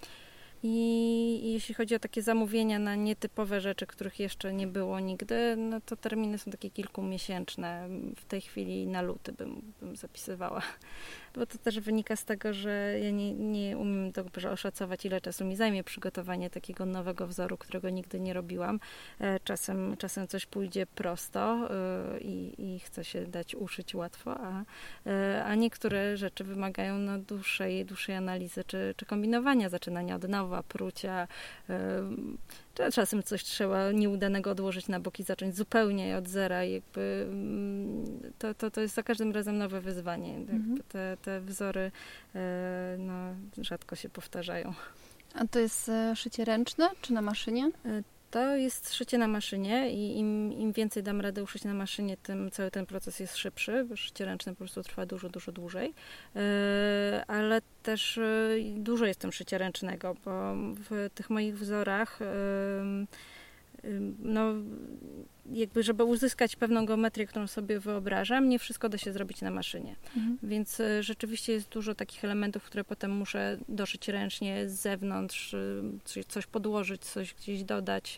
I 0.63 1.53
jeśli 1.53 1.75
chodzi 1.75 1.95
o 1.95 1.99
takie 1.99 2.23
zamówienia 2.23 2.79
na 2.79 2.95
nietypowe 2.95 3.61
rzeczy, 3.61 3.87
których 3.87 4.21
jeszcze 4.21 4.53
nie 4.53 4.67
było 4.67 5.01
nigdy, 5.01 5.57
no 5.57 5.81
to 5.81 5.97
terminy 5.97 6.39
są 6.39 6.51
takie 6.51 6.71
kilkumiesięczne. 6.71 7.89
W 8.17 8.25
tej 8.25 8.41
chwili 8.41 8.87
na 8.87 9.03
luty 9.03 9.33
bym, 9.33 9.73
bym 9.81 9.97
zapisywała 9.97 10.63
bo 11.37 11.47
to 11.47 11.59
też 11.59 11.81
wynika 11.81 12.17
z 12.17 12.25
tego, 12.25 12.53
że 12.53 12.99
ja 13.03 13.11
nie, 13.11 13.35
nie 13.35 13.79
umiem 13.79 14.13
dobrze 14.13 14.51
oszacować, 14.51 15.05
ile 15.05 15.21
czasu 15.21 15.45
mi 15.45 15.57
zajmie 15.57 15.85
przygotowanie 15.85 16.51
takiego 16.51 16.87
nowego 16.87 17.27
wzoru, 17.27 17.57
którego 17.57 17.91
nigdy 17.91 18.21
nie 18.21 18.33
robiłam. 18.33 18.81
E, 19.21 19.41
czasem, 19.41 19.97
czasem 19.97 20.29
coś 20.29 20.47
pójdzie 20.47 20.87
prosto 20.87 21.69
e, 21.71 22.21
i, 22.21 22.55
i 22.75 22.81
chce 22.81 23.05
się 23.05 23.27
dać 23.27 23.55
uszyć 23.55 23.95
łatwo, 23.95 24.41
a, 24.41 24.65
e, 25.07 25.45
a 25.45 25.55
niektóre 25.55 26.17
rzeczy 26.17 26.45
wymagają 26.45 26.99
no, 26.99 27.19
dłuższej, 27.19 27.85
dłuższej 27.85 28.15
analizy 28.15 28.65
czy, 28.65 28.95
czy 28.97 29.07
kombinowania, 29.07 29.69
zaczynania 29.69 30.17
od 30.17 30.29
nowa, 30.29 30.46
prucia, 30.69 31.29
Czasem 32.93 33.23
coś 33.23 33.45
trzeba 33.45 33.93
nieudanego 33.93 34.51
odłożyć 34.51 34.89
na 34.89 35.01
boki, 35.01 35.23
zacząć 35.23 35.57
zupełnie 35.57 36.17
od 36.17 36.29
zera. 36.29 36.65
Jakby 36.65 37.27
mm, 37.29 38.05
to, 38.39 38.55
to, 38.55 38.71
to 38.71 38.81
jest 38.81 38.95
za 38.95 39.03
każdym 39.03 39.33
razem 39.33 39.59
nowe 39.59 39.81
wyzwanie. 39.81 40.35
Mhm. 40.35 40.79
Te, 40.89 41.17
te 41.23 41.41
wzory 41.41 41.91
e, 42.35 42.97
no, 42.99 43.15
rzadko 43.65 43.97
się 43.97 44.09
powtarzają. 44.09 44.75
A 45.35 45.47
to 45.47 45.59
jest 45.59 45.89
e, 45.89 46.17
szycie 46.17 46.45
ręczne 46.45 46.91
czy 47.01 47.13
na 47.13 47.23
maszynie? 47.23 47.71
E, 48.27 48.31
to 48.31 48.57
jest 48.57 48.95
szycie 48.95 49.19
na 49.19 49.29
maszynie 49.29 49.91
i 49.91 50.19
im, 50.19 50.53
im 50.53 50.73
więcej 50.73 51.03
dam 51.03 51.21
radę 51.21 51.43
uszyć 51.43 51.65
na 51.65 51.75
maszynie, 51.75 52.17
tym 52.17 52.51
cały 52.51 52.71
ten 52.71 52.87
proces 52.87 53.21
jest 53.21 53.37
szybszy, 53.37 53.87
szycie 53.95 54.25
ręczne 54.25 54.53
po 54.53 54.59
prostu 54.59 54.83
trwa 54.83 55.07
dużo, 55.07 55.29
dużo 55.29 55.53
dłużej. 55.53 55.95
Yy, 56.35 56.41
ale 57.27 57.61
też 57.83 58.17
yy, 58.17 58.75
dużo 58.77 59.07
jest 59.07 59.21
tym 59.21 59.33
szycia 59.33 59.59
ręcznego, 59.59 60.17
bo 60.25 60.55
w 60.57 61.11
tych 61.15 61.31
moich 61.31 61.59
wzorach 61.59 62.19
no, 64.19 64.53
jakby, 65.53 65.83
żeby 65.83 66.05
uzyskać 66.05 66.57
pewną 66.57 66.87
geometrię, 66.87 67.27
którą 67.27 67.47
sobie 67.47 67.81
wyobrażam, 67.81 68.49
nie 68.49 68.59
wszystko 68.59 68.89
da 68.89 68.99
się 68.99 69.13
zrobić 69.13 69.41
na 69.41 69.51
maszynie. 69.51 69.97
Mhm. 70.17 70.39
Więc 70.43 70.81
y, 70.81 71.03
rzeczywiście 71.03 71.53
jest 71.53 71.69
dużo 71.69 71.95
takich 71.95 72.25
elementów, 72.25 72.65
które 72.65 72.85
potem 72.85 73.11
muszę 73.11 73.59
doszyć 73.69 74.09
ręcznie 74.09 74.69
z 74.69 74.73
zewnątrz, 74.73 75.55
y, 75.55 76.25
coś 76.29 76.47
podłożyć, 76.47 77.03
coś 77.03 77.35
gdzieś 77.35 77.65
dodać. 77.65 78.17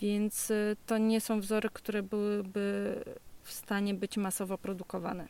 Więc 0.00 0.50
y, 0.50 0.76
to 0.86 0.98
nie 0.98 1.20
są 1.20 1.40
wzory, 1.40 1.68
które 1.72 2.02
byłyby 2.02 2.96
w 3.42 3.52
stanie 3.52 3.94
być 3.94 4.16
masowo 4.16 4.58
produkowane. 4.58 5.28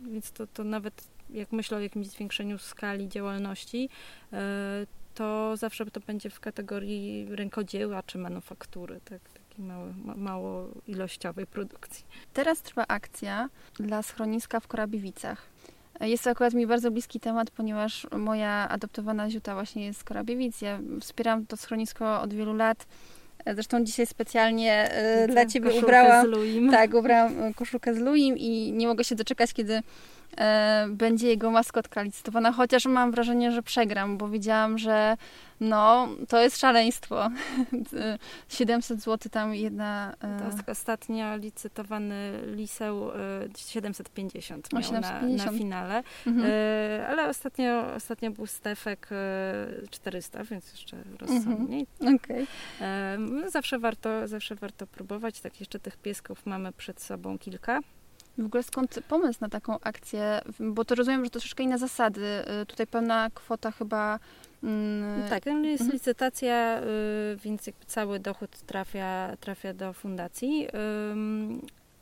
Więc 0.00 0.32
to, 0.32 0.46
to 0.46 0.64
nawet 0.64 1.08
jak 1.30 1.52
myślę 1.52 1.76
o 1.76 1.80
jakimś 1.80 2.06
zwiększeniu 2.06 2.58
skali 2.58 3.08
działalności, 3.08 3.88
to 5.16 5.56
zawsze 5.56 5.86
to 5.86 6.00
będzie 6.00 6.30
w 6.30 6.40
kategorii 6.40 7.26
rękodzieła 7.30 8.02
czy 8.02 8.18
manufaktury, 8.18 9.00
tak, 9.04 9.20
takiej 9.28 9.64
mało, 9.64 9.86
mało 10.16 10.68
ilościowej 10.86 11.46
produkcji. 11.46 12.04
Teraz 12.32 12.62
trwa 12.62 12.84
akcja 12.88 13.48
dla 13.74 14.02
schroniska 14.02 14.60
w 14.60 14.66
Korabiewicach. 14.68 15.48
Jest 16.00 16.24
to 16.24 16.30
akurat 16.30 16.54
mi 16.54 16.66
bardzo 16.66 16.90
bliski 16.90 17.20
temat, 17.20 17.50
ponieważ 17.50 18.06
moja 18.18 18.68
adoptowana 18.68 19.30
ziuta 19.30 19.54
właśnie 19.54 19.86
jest 19.86 20.00
z 20.00 20.04
Korabiewic. 20.04 20.60
Ja 20.60 20.80
wspieram 21.00 21.46
to 21.46 21.56
schronisko 21.56 22.20
od 22.20 22.34
wielu 22.34 22.54
lat. 22.54 22.86
Zresztą 23.54 23.84
dzisiaj 23.84 24.06
specjalnie 24.06 24.88
Widzę, 24.90 25.32
dla 25.32 25.46
Ciebie 25.46 25.70
ubrałam, 25.70 26.26
tak, 26.70 26.94
ubrałam 26.94 27.54
koszulkę 27.54 27.94
z 27.94 27.98
Luim 27.98 28.38
i 28.38 28.72
nie 28.72 28.86
mogę 28.86 29.04
się 29.04 29.14
doczekać, 29.14 29.52
kiedy 29.52 29.82
e, 30.36 30.86
będzie 30.90 31.28
jego 31.28 31.50
maskotka 31.50 32.02
licytowana, 32.02 32.52
chociaż 32.52 32.86
mam 32.86 33.10
wrażenie, 33.10 33.52
że 33.52 33.62
przegram, 33.62 34.18
bo 34.18 34.28
widziałam, 34.28 34.78
że 34.78 35.16
no, 35.60 36.08
to 36.28 36.42
jest 36.42 36.58
szaleństwo. 36.58 37.30
700 38.48 39.00
zł 39.00 39.30
tam 39.30 39.54
jedna... 39.54 40.14
E... 40.24 40.70
Ostatnio 40.70 41.36
licytowany 41.36 42.40
liseł 42.46 43.10
e, 43.10 43.14
750 43.56 44.72
miał 44.72 44.82
750. 44.82 45.38
Na, 45.38 45.44
na 45.52 45.58
finale, 45.58 46.02
mhm. 46.26 46.46
e, 46.50 47.06
ale 47.08 47.28
ostatnio, 47.28 47.94
ostatnio 47.94 48.30
był 48.30 48.46
Stefek 48.46 49.08
e, 49.12 49.86
400, 49.90 50.44
więc 50.44 50.72
jeszcze 50.72 50.96
rozsądniej. 51.18 51.86
Mhm. 52.00 52.16
Okay. 52.16 52.46
No, 53.18 53.50
zawsze, 53.50 53.78
warto, 53.78 54.28
zawsze 54.28 54.54
warto 54.54 54.86
próbować, 54.86 55.40
tak 55.40 55.60
jeszcze 55.60 55.78
tych 55.78 55.96
piesków 55.96 56.46
mamy 56.46 56.72
przed 56.72 57.02
sobą 57.02 57.38
kilka. 57.38 57.80
W 58.38 58.44
ogóle 58.46 58.62
skąd 58.62 59.00
pomysł 59.08 59.38
na 59.40 59.48
taką 59.48 59.80
akcję? 59.80 60.40
Bo 60.60 60.84
to 60.84 60.94
rozumiem, 60.94 61.24
że 61.24 61.30
to 61.30 61.38
troszeczkę 61.38 61.62
inne 61.62 61.78
zasady. 61.78 62.44
Y, 62.62 62.66
tutaj 62.66 62.86
pełna 62.86 63.30
kwota 63.34 63.70
chyba... 63.70 64.18
Mm, 64.62 65.28
tak, 65.28 65.46
jest 65.46 65.80
mhm. 65.80 65.90
licytacja, 65.92 66.80
y, 66.82 67.36
więc 67.36 67.66
jakby 67.66 67.86
cały 67.86 68.20
dochód 68.20 68.50
trafia, 68.50 69.36
trafia 69.40 69.74
do 69.74 69.92
fundacji. 69.92 70.68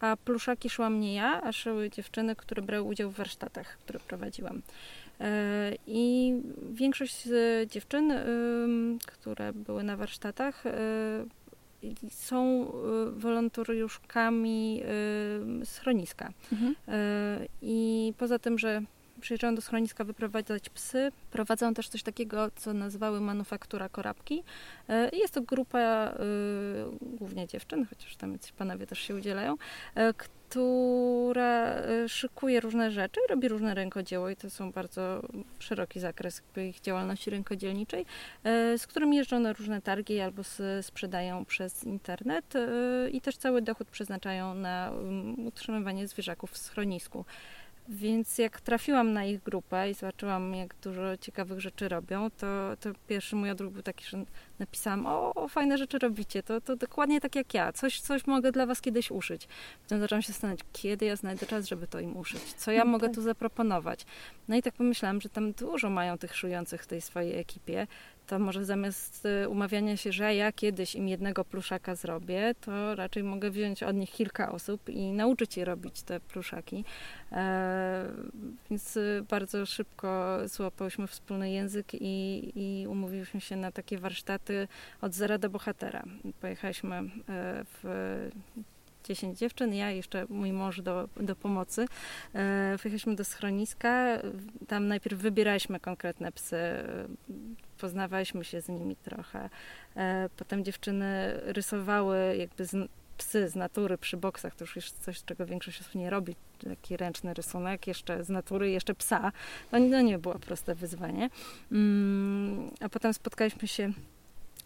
A 0.01 0.17
pluszaki 0.17 0.71
szłam 0.71 1.01
nie 1.01 1.15
ja, 1.15 1.43
a 1.43 1.53
szły 1.53 1.91
dziewczyny, 1.91 2.37
które 2.37 2.63
brały 2.63 2.83
udział 2.83 3.11
w 3.11 3.15
warsztatach, 3.15 3.67
które 3.79 4.01
prowadziłam. 4.01 4.57
Y, 4.57 4.63
I 5.87 6.35
większość 6.73 7.25
z 7.25 7.71
dziewczyn, 7.71 8.13
które 9.07 9.53
były 9.53 9.83
na 9.83 9.97
warsztatach, 9.97 10.65
są 12.11 12.67
y, 12.67 13.11
wolontariuszkami 13.11 14.83
y, 15.63 15.67
schroniska. 15.67 16.33
Mhm. 16.53 16.73
Y, 16.73 17.49
I 17.63 18.13
poza 18.19 18.39
tym, 18.39 18.59
że 18.59 18.83
przyjeżdżają 19.21 19.55
do 19.55 19.63
schroniska 19.63 20.05
wyprowadzać 20.05 20.69
psy. 20.69 21.13
Prowadzą 21.31 21.75
też 21.75 21.89
coś 21.89 22.03
takiego, 22.03 22.51
co 22.57 22.73
nazywały 22.75 23.21
manufaktura 23.21 23.89
korabki. 23.89 24.43
Jest 25.13 25.35
to 25.35 25.43
grupa 25.43 26.15
głównie 27.01 27.47
dziewczyn, 27.47 27.87
chociaż 27.87 28.17
tam 28.17 28.39
panowie 28.59 28.87
też 28.87 28.99
się 28.99 29.15
udzielają, 29.15 29.57
która 30.55 31.75
e, 31.75 32.09
szykuje 32.09 32.61
różne 32.61 32.91
rzeczy, 32.91 33.21
robi 33.31 33.49
różne 33.49 33.75
rękodzieło 33.75 34.31
i 34.31 34.37
to 34.37 34.51
są 34.51 34.73
bardzo 34.73 35.23
szeroki 35.59 36.01
zakres 36.01 36.43
ich 36.57 36.81
działalności 36.81 37.31
rękodzielniczej, 37.31 38.07
e, 38.45 38.79
z 38.79 38.87
którym 38.87 39.13
jeżdżą 39.13 39.41
na 39.41 39.53
różne 39.53 39.83
targi 39.83 40.21
albo 40.21 40.43
sprzedają 40.83 41.45
przez 41.45 41.85
internet 41.85 42.57
e, 42.57 43.11
i 43.11 43.21
też 43.21 43.37
cały 43.37 43.63
dochód 43.63 43.89
przeznaczają 43.89 44.55
na 44.55 44.91
um, 44.91 45.47
utrzymywanie 45.47 46.09
zwierzaków 46.09 46.51
w 46.51 46.59
schronisku. 46.59 47.25
Więc 47.89 48.39
jak 48.39 48.61
trafiłam 48.61 49.13
na 49.13 49.25
ich 49.25 49.43
grupę 49.43 49.91
i 49.91 49.95
zobaczyłam, 49.95 50.55
jak 50.55 50.75
dużo 50.83 51.17
ciekawych 51.17 51.61
rzeczy 51.61 51.89
robią, 51.89 52.31
to, 52.31 52.47
to 52.81 52.91
pierwszy 53.07 53.37
mój 53.37 53.51
odruch 53.51 53.73
był 53.73 53.83
taki, 53.83 54.05
że 54.05 54.25
napisałam, 54.59 55.07
o, 55.07 55.49
fajne 55.49 55.79
rzeczy 55.79 55.99
robicie, 55.99 56.43
to, 56.43 56.61
to 56.61 56.77
dokładnie 56.77 57.21
tak 57.21 57.37
jak 57.37 57.55
ja, 57.55 57.73
coś, 57.73 58.01
coś 58.01 58.27
mogę 58.27 58.53
dla 58.53 58.67
was 58.67 58.81
kiedyś 58.81 59.11
uszyć. 59.11 59.49
Potem 59.83 60.01
zaczęłam 60.01 60.23
się 60.23 60.33
zastanawiać, 60.33 60.61
kiedy 60.73 61.07
ja 61.07 61.17
znajdę 61.17 61.47
czas, 61.47 61.67
żeby 61.69 61.87
to 61.87 62.01
im 62.01 62.17
uszyć, 62.17 62.43
co 62.43 62.73
ja 62.73 62.85
no 62.85 62.91
mogę 62.91 63.07
tak. 63.07 63.15
tu 63.15 63.23
zaproponować. 63.23 64.07
No 64.49 64.57
i 64.57 64.63
tak 64.63 64.75
pomyślałam, 64.75 65.21
że 65.21 65.29
tam 65.29 65.53
dużo 65.53 65.91
mają 65.91 66.19
tych 66.19 66.37
szujących 66.37 66.83
w 66.83 66.87
tej 66.87 67.01
swojej 67.01 67.39
ekipie, 67.39 67.87
to 68.27 68.39
może 68.39 68.65
zamiast 68.65 69.27
y, 69.45 69.49
umawiania 69.49 69.97
się, 69.97 70.13
że 70.13 70.35
ja 70.35 70.53
kiedyś 70.53 70.95
im 70.95 71.09
jednego 71.09 71.45
pluszaka 71.45 71.95
zrobię, 71.95 72.55
to 72.61 72.95
raczej 72.95 73.23
mogę 73.23 73.51
wziąć 73.51 73.83
od 73.83 73.97
nich 73.97 74.11
kilka 74.11 74.53
osób 74.53 74.89
i 74.89 75.13
nauczyć 75.13 75.57
je 75.57 75.65
robić 75.65 76.03
te 76.03 76.21
pluszaki. 76.21 76.85
E, 77.33 78.05
więc 78.71 78.97
y, 78.97 79.25
bardzo 79.31 79.67
szybko 79.67 80.39
złapałyśmy 80.45 81.07
wspólny 81.07 81.51
język 81.51 81.95
i, 81.95 82.53
i 82.55 82.87
umówiłyśmy 82.87 83.41
się 83.41 83.57
na 83.57 83.73
takie 83.73 83.99
warsztaty 83.99 84.69
od 85.01 85.15
zera 85.15 85.39
do 85.39 85.51
bohatera. 85.51 86.03
Pojechaliśmy 86.41 86.97
e, 86.97 87.05
w 87.65 88.31
10 89.05 89.39
dziewczyn, 89.39 89.75
ja 89.75 89.91
jeszcze 89.91 90.27
mój 90.29 90.53
mąż 90.53 90.81
do, 90.81 91.09
do 91.17 91.37
pomocy. 91.37 91.87
E, 92.35 92.77
wyjechaliśmy 92.83 93.17
do 93.17 93.25
schroniska, 93.25 94.19
tam 94.69 94.89
najpierw 94.89 95.19
wybieraliśmy 95.21 95.81
konkretne 95.81 96.33
psy, 96.33 96.57
poznawaliśmy 97.79 98.45
się 98.45 98.61
z 98.61 98.69
nimi 98.69 98.97
trochę. 98.97 99.51
E, 99.97 100.29
potem 100.37 100.65
dziewczyny 100.65 101.41
rysowały 101.45 102.37
jakby 102.37 102.67
z, 102.67 102.89
psy 103.19 103.49
z 103.49 103.55
natury 103.55 103.99
przy 103.99 104.17
boksach, 104.17 104.55
to 104.55 104.65
już 104.65 104.77
jest 104.77 105.05
coś, 105.05 105.25
czego 105.25 105.47
większość 105.47 105.81
osób 105.81 105.95
nie 105.95 106.11
robi, 106.11 106.37
taki 106.69 106.97
ręczny 106.97 107.35
rysunek, 107.35 107.87
jeszcze 107.87 108.25
z 108.25 108.29
natury, 108.29 108.71
jeszcze 108.71 108.95
psa. 108.95 109.33
No, 109.73 109.79
no 109.79 110.01
nie 110.01 110.19
było 110.19 110.39
proste 110.39 110.75
wyzwanie. 110.75 111.31
Mm, 111.73 112.71
a 112.81 112.89
potem 112.89 113.15
spotkaliśmy 113.15 113.69
się 113.69 113.93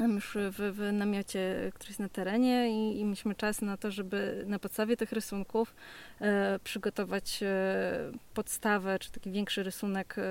już 0.06 0.36
w, 0.50 0.76
w, 0.76 0.92
namiocie, 0.92 1.70
który 1.74 1.90
jest 1.90 2.00
na 2.00 2.08
terenie 2.08 2.70
i, 2.70 3.00
i 3.00 3.04
mieliśmy 3.04 3.34
czas 3.34 3.62
na 3.62 3.76
to, 3.76 3.90
żeby 3.90 4.44
na 4.46 4.58
podstawie 4.58 4.96
tych 4.96 5.12
rysunków 5.12 5.74
e, 6.20 6.58
przygotować 6.64 7.40
e, 7.42 8.12
podstawę, 8.34 8.98
czy 8.98 9.10
taki 9.10 9.30
większy 9.30 9.62
rysunek, 9.62 10.16
e, 10.18 10.22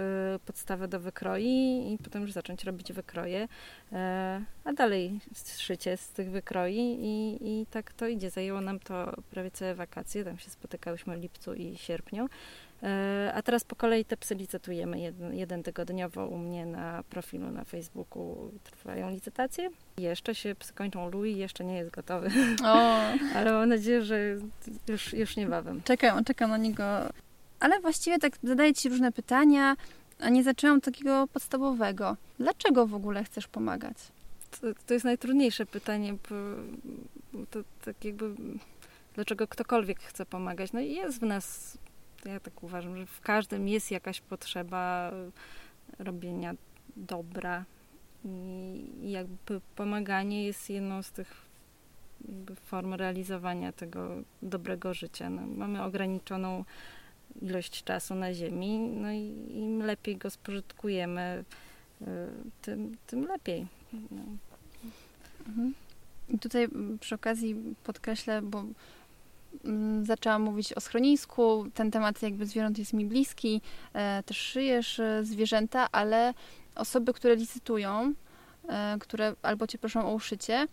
podstawę 0.45 0.87
do 0.87 0.99
wykroi 0.99 1.93
i 1.93 1.97
potem 2.03 2.21
już 2.21 2.31
zacząć 2.31 2.63
robić 2.63 2.93
wykroje, 2.93 3.47
e, 3.91 4.41
a 4.63 4.73
dalej 4.73 5.19
szycie 5.57 5.97
z 5.97 6.09
tych 6.09 6.31
wykroi 6.31 6.97
i, 6.99 7.37
i 7.41 7.65
tak 7.65 7.93
to 7.93 8.07
idzie. 8.07 8.29
Zajęło 8.29 8.61
nam 8.61 8.79
to 8.79 9.13
prawie 9.31 9.51
całe 9.51 9.75
wakacje, 9.75 10.23
tam 10.23 10.39
się 10.39 10.49
spotykałyśmy 10.49 11.17
w 11.17 11.21
lipcu 11.21 11.53
i 11.53 11.77
sierpniu. 11.77 12.29
E, 12.83 13.31
a 13.35 13.41
teraz 13.41 13.63
po 13.63 13.75
kolei 13.75 14.05
te 14.05 14.17
psy 14.17 14.35
licytujemy 14.35 14.99
jeden, 14.99 15.33
jeden 15.33 15.63
tygodniowo 15.63 16.27
u 16.27 16.37
mnie 16.37 16.65
na 16.65 17.03
profilu 17.09 17.51
na 17.51 17.63
Facebooku. 17.63 18.51
Trwają 18.63 19.09
licytacje. 19.09 19.69
Jeszcze 19.97 20.35
się 20.35 20.55
psy 20.55 20.73
kończą. 20.73 21.11
Louis 21.11 21.37
jeszcze 21.37 21.65
nie 21.65 21.77
jest 21.77 21.91
gotowy. 21.91 22.29
O. 22.63 22.99
Ale 23.35 23.51
mam 23.51 23.69
nadzieję, 23.69 24.01
że 24.01 24.19
już, 24.87 25.13
już 25.13 25.35
niebawem. 25.35 25.81
Czekam, 25.83 26.23
czekam 26.23 26.49
na 26.49 26.57
niego. 26.57 26.83
Ale 27.59 27.79
właściwie 27.79 28.19
tak 28.19 28.33
zadaję 28.43 28.73
Ci 28.73 28.89
różne 28.89 29.11
pytania, 29.11 29.75
a 30.19 30.29
nie 30.29 30.43
zaczęłam 30.43 30.81
takiego 30.81 31.27
podstawowego. 31.27 32.17
Dlaczego 32.39 32.87
w 32.87 32.93
ogóle 32.93 33.23
chcesz 33.23 33.47
pomagać? 33.47 33.97
To, 34.61 34.67
to 34.87 34.93
jest 34.93 35.05
najtrudniejsze 35.05 35.65
pytanie, 35.65 36.13
bo, 36.13 36.35
bo 37.33 37.45
to 37.45 37.59
tak 37.85 38.05
jakby 38.05 38.31
dlaczego 39.15 39.47
ktokolwiek 39.47 39.99
chce 39.99 40.25
pomagać. 40.25 40.73
No 40.73 40.79
i 40.79 40.93
jest 40.93 41.19
w 41.19 41.23
nas 41.23 41.77
ja 42.27 42.39
tak 42.39 42.63
uważam, 42.63 42.97
że 42.97 43.05
w 43.05 43.21
każdym 43.21 43.67
jest 43.67 43.91
jakaś 43.91 44.21
potrzeba 44.21 45.11
robienia 45.99 46.53
dobra 46.95 47.65
i 48.25 49.11
jakby 49.11 49.61
pomaganie 49.75 50.45
jest 50.45 50.69
jedną 50.69 51.03
z 51.03 51.11
tych 51.11 51.47
form 52.55 52.93
realizowania 52.93 53.71
tego 53.71 54.09
dobrego 54.41 54.93
życia. 54.93 55.29
No, 55.29 55.47
mamy 55.47 55.83
ograniczoną 55.83 56.63
ilość 57.41 57.83
czasu 57.83 58.15
na 58.15 58.33
Ziemi, 58.33 58.79
no 58.79 59.11
i 59.11 59.33
im 59.53 59.79
lepiej 59.79 60.17
go 60.17 60.29
spożytkujemy, 60.29 61.45
y, 62.01 62.05
tym, 62.61 62.97
tym 63.07 63.25
lepiej. 63.25 63.67
No. 63.93 64.21
Mhm. 65.47 65.73
I 66.29 66.39
tutaj 66.39 66.67
przy 66.99 67.15
okazji 67.15 67.55
podkreślę, 67.83 68.41
bo 68.41 68.63
zaczęłam 70.03 70.41
mówić 70.41 70.73
o 70.73 70.79
schronisku. 70.79 71.65
Ten 71.73 71.91
temat 71.91 72.21
jakby 72.21 72.45
zwierząt 72.45 72.77
jest 72.77 72.93
mi 72.93 73.05
bliski. 73.05 73.61
E, 73.93 74.23
też 74.23 74.37
szyjesz 74.37 74.99
e, 74.99 75.23
zwierzęta, 75.23 75.87
ale 75.91 76.33
osoby, 76.75 77.13
które 77.13 77.35
licytują, 77.35 78.13
e, 78.69 78.97
które 78.99 79.35
albo 79.41 79.67
cię 79.67 79.77
proszą 79.77 80.07
o 80.07 80.13
uszycie, 80.13 80.67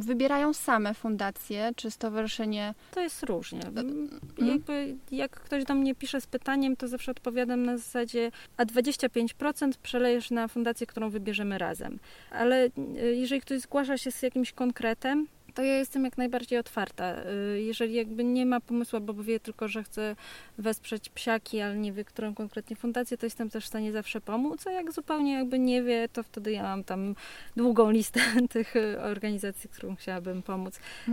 wybierają 0.00 0.52
same 0.52 0.94
fundacje 0.94 1.70
czy 1.76 1.90
stowarzyszenie? 1.90 2.74
To 2.90 3.00
jest 3.00 3.22
różnie. 3.22 3.60
Hmm? 3.74 4.20
Jakby 4.38 4.96
jak 5.10 5.30
ktoś 5.30 5.64
do 5.64 5.74
mnie 5.74 5.94
pisze 5.94 6.20
z 6.20 6.26
pytaniem, 6.26 6.76
to 6.76 6.88
zawsze 6.88 7.10
odpowiadam 7.10 7.62
na 7.62 7.76
zasadzie, 7.76 8.30
a 8.56 8.64
25% 8.64 9.72
przelejesz 9.82 10.30
na 10.30 10.48
fundację, 10.48 10.86
którą 10.86 11.10
wybierzemy 11.10 11.58
razem. 11.58 11.98
Ale 12.30 12.68
jeżeli 13.14 13.40
ktoś 13.40 13.60
zgłasza 13.60 13.98
się 13.98 14.10
z 14.10 14.22
jakimś 14.22 14.52
konkretem, 14.52 15.26
to 15.54 15.62
ja 15.62 15.76
jestem 15.76 16.04
jak 16.04 16.18
najbardziej 16.18 16.58
otwarta. 16.58 17.14
Y, 17.54 17.62
jeżeli 17.62 17.94
jakby 17.94 18.24
nie 18.24 18.46
ma 18.46 18.60
pomysłu, 18.60 19.00
bo 19.00 19.14
wie 19.14 19.40
tylko, 19.40 19.68
że 19.68 19.84
chce 19.84 20.16
wesprzeć 20.58 21.08
psiaki, 21.08 21.60
ale 21.60 21.76
nie 21.76 21.92
wie, 21.92 22.04
którą 22.04 22.34
konkretnie 22.34 22.76
fundację, 22.76 23.18
to 23.18 23.26
jestem 23.26 23.50
też 23.50 23.64
w 23.64 23.68
stanie 23.68 23.92
zawsze 23.92 24.20
pomóc, 24.20 24.66
a 24.66 24.70
jak 24.70 24.92
zupełnie 24.92 25.32
jakby 25.32 25.58
nie 25.58 25.82
wie, 25.82 26.08
to 26.12 26.22
wtedy 26.22 26.52
ja 26.52 26.62
mam 26.62 26.84
tam 26.84 27.14
długą 27.56 27.90
listę 27.90 28.20
tych 28.48 28.74
organizacji, 29.02 29.70
którą 29.70 29.96
chciałabym 29.96 30.42
pomóc. 30.42 30.76
Y, 31.08 31.10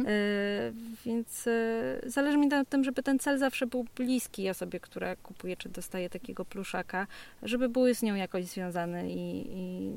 więc 1.06 1.48
y, 1.48 2.02
zależy 2.06 2.38
mi 2.38 2.48
na 2.48 2.66
tym, 2.66 2.84
żeby 2.84 3.04
ten 3.04 3.20
cel 3.20 3.38
zawsze 3.38 3.68
był 3.68 3.86
bliski 3.96 4.50
osobie, 4.50 4.80
która 4.80 5.16
kupuje 5.16 5.58
czy 5.58 5.70
dostaje 5.70 6.10
takiego 6.10 6.46
pluszaka, 6.46 7.08
żeby 7.44 7.70
były 7.70 7.96
z 7.96 8.02
nią 8.02 8.16
jakoś 8.16 8.46
związane 8.46 9.10
i, 9.10 9.48
i 9.50 9.92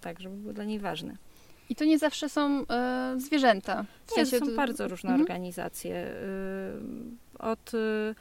tak, 0.00 0.20
żeby 0.20 0.36
był 0.36 0.52
dla 0.52 0.64
niej 0.64 0.78
ważny. 0.78 1.16
I 1.72 1.74
to 1.74 1.84
nie 1.84 1.98
zawsze 1.98 2.28
są 2.28 2.66
e, 2.68 3.14
zwierzęta. 3.16 3.84
W 4.06 4.10
nie, 4.10 4.14
sensie, 4.14 4.40
to 4.40 4.46
są 4.46 4.56
bardzo 4.56 4.88
różne 4.88 5.10
mhm. 5.10 5.20
organizacje. 5.20 6.06
Y, 6.06 7.38
od, 7.38 7.74
y, 7.74 8.14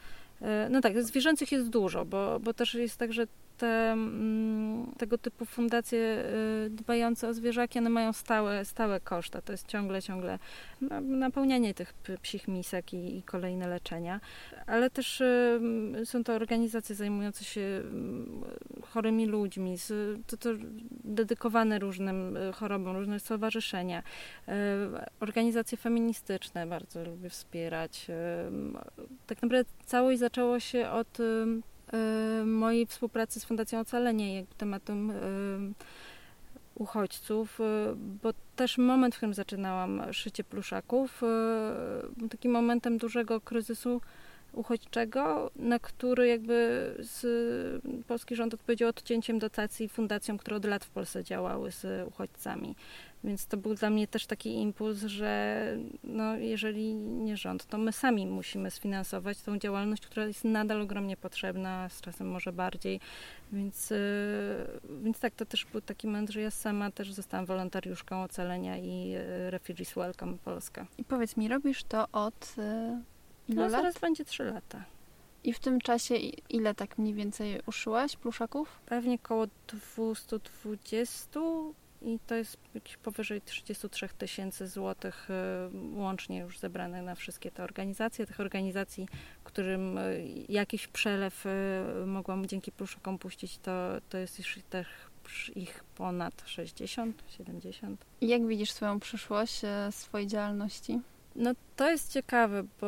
no 0.70 0.82
tak, 0.82 1.04
zwierzęcych 1.04 1.52
jest 1.52 1.70
dużo, 1.70 2.06
bo, 2.06 2.40
bo 2.40 2.54
też 2.54 2.74
jest 2.74 2.98
tak, 2.98 3.14
że 3.14 3.28
te, 3.62 3.92
mm, 3.92 4.92
tego 4.98 5.18
typu 5.18 5.46
fundacje 5.46 6.00
y, 6.66 6.70
dbające 6.70 7.28
o 7.28 7.34
zwierzaki, 7.34 7.80
one 7.80 7.90
mają 7.90 8.14
stałe, 8.14 8.66
stałe 8.66 9.00
koszta. 9.00 9.42
To 9.42 9.52
jest 9.52 9.68
ciągle, 9.68 10.02
ciągle 10.02 10.40
napełnianie 11.02 11.74
tych 11.74 11.94
psich 12.22 12.48
misek 12.48 12.94
i, 12.94 13.18
i 13.18 13.24
kolejne 13.24 13.68
leczenia. 13.68 14.20
Ale 14.68 14.90
też 14.90 15.22
y, 15.22 15.60
są 16.06 16.24
to 16.24 16.34
organizacje 16.34 16.96
zajmujące 16.96 17.44
się 17.44 17.82
chorymi 18.82 19.26
ludźmi, 19.26 19.78
to, 20.28 20.38
to 20.38 20.50
dedykowane 21.04 21.80
różnym 21.80 22.38
y, 22.38 22.54
chorobom, 22.54 22.96
różne 22.98 23.20
stowarzyszenia. 23.20 24.04
Organizacje 25.20 25.78
feministyczne 25.78 26.68
bardzo 26.68 27.04
lubię 27.04 27.30
wspierać. 27.30 28.08
Tak 29.28 29.42
naprawdę 29.42 29.72
całość 29.86 30.20
zaczęło 30.20 30.60
się 30.60 30.90
od 30.90 31.18
mojej 32.46 32.86
współpracy 32.86 33.40
z 33.40 33.46
Fundacją 33.46 33.80
Ocalenie, 33.80 34.46
tematem 34.58 35.10
y, 35.10 35.16
uchodźców, 36.76 37.60
y, 37.60 37.64
bo 37.96 38.34
też 38.56 38.78
moment, 38.78 39.16
w 39.16 39.18
którym 39.18 39.34
zaczynałam 39.34 40.02
szycie 40.12 40.44
pluszaków, 40.44 41.22
był 42.18 42.30
takim 42.30 42.52
momentem 42.52 42.98
dużego 42.98 43.42
kryzysu 43.42 44.02
uchodźczego, 44.54 45.52
na 45.56 45.80
który 45.80 46.28
jakby 46.28 46.96
z, 47.00 47.84
polski 48.06 48.36
rząd 48.36 48.54
odpowiedział 48.54 48.90
odcięciem 48.90 49.40
dotacji 49.40 49.90
fundacjom, 49.90 50.38
które 50.38 50.58
od 50.58 50.66
lat 50.66 50.86
w 50.86 50.90
Polsce 50.90 51.24
działały 51.24 51.72
z 51.72 52.08
uchodźcami. 52.08 52.76
Więc 53.24 53.46
to 53.46 53.58
był 53.58 53.76
dla 53.76 53.90
mnie 53.90 54.08
też 54.08 54.26
taki 54.26 54.56
impuls, 54.56 55.00
że 55.00 55.66
no, 56.04 56.36
jeżeli 56.36 56.94
nie 56.96 57.38
rząd, 57.38 57.66
to 57.66 57.78
my 57.78 57.92
sami 57.92 58.28
musimy 58.28 58.72
sfinansować 58.72 59.42
tą 59.42 59.60
działalność, 59.60 60.06
która 60.06 60.26
jest 60.26 60.44
nadal 60.44 60.82
ogromnie 60.82 61.18
potrzebna, 61.18 61.90
z 61.90 62.02
czasem 62.02 62.28
może 62.28 62.54
bardziej. 62.54 63.00
Więc, 63.52 63.90
yy, 63.90 63.98
więc 65.04 65.20
tak, 65.20 65.36
to 65.36 65.46
też 65.46 65.66
był 65.66 65.82
taki 65.82 66.08
moment, 66.08 66.30
że 66.30 66.42
ja 66.42 66.52
sama 66.52 66.92
też 66.92 67.14
zostałam 67.14 67.46
wolontariuszką 67.46 68.24
ocalenia 68.24 68.78
i 68.78 69.10
yy, 69.10 69.52
Refugees 69.52 69.94
Welcome 69.94 70.38
Polska. 70.46 70.86
I 70.98 71.04
powiedz 71.04 71.38
mi, 71.38 71.48
robisz 71.48 71.84
to 71.84 72.08
od 72.12 72.56
ilu 72.58 73.21
no, 73.56 73.62
lat? 73.62 73.72
zaraz 73.72 74.00
będzie 74.00 74.26
trzy 74.26 74.44
lata. 74.44 74.84
I 75.44 75.54
w 75.54 75.60
tym 75.60 75.82
czasie 75.82 76.16
ile 76.50 76.76
tak 76.76 76.98
mniej 76.98 77.14
więcej 77.14 77.62
uszyłaś 77.66 78.16
pluszaków? 78.16 78.80
Pewnie 78.86 79.16
około 79.16 79.48
220 79.68 81.40
i 82.02 82.20
to 82.28 82.36
jest 82.36 82.58
powyżej 83.04 83.42
33 83.42 84.10
tysięcy 84.18 84.68
złotych 84.68 85.28
łącznie 85.94 86.40
już 86.40 86.60
zebrane 86.60 87.02
na 87.02 87.16
wszystkie 87.16 87.52
te 87.52 87.64
organizacje. 87.64 88.26
Tych 88.26 88.40
organizacji, 88.40 89.08
którym 89.44 90.00
jakiś 90.50 90.88
przelew 90.88 91.46
mogłam 92.06 92.46
dzięki 92.46 92.72
pluszakom 92.72 93.18
puścić, 93.18 93.58
to, 93.58 93.72
to 94.10 94.18
jest 94.18 94.40
już 94.40 94.60
też 94.70 94.88
ich 95.56 95.84
ponad 95.96 96.44
60, 96.46 97.24
70. 97.38 98.06
Jak 98.22 98.48
widzisz 98.48 98.72
swoją 98.72 99.00
przyszłość, 99.00 99.62
swojej 99.92 100.28
działalności? 100.28 101.00
No 101.36 101.52
to 101.76 101.90
jest 101.90 102.14
ciekawe, 102.14 102.64
bo 102.82 102.88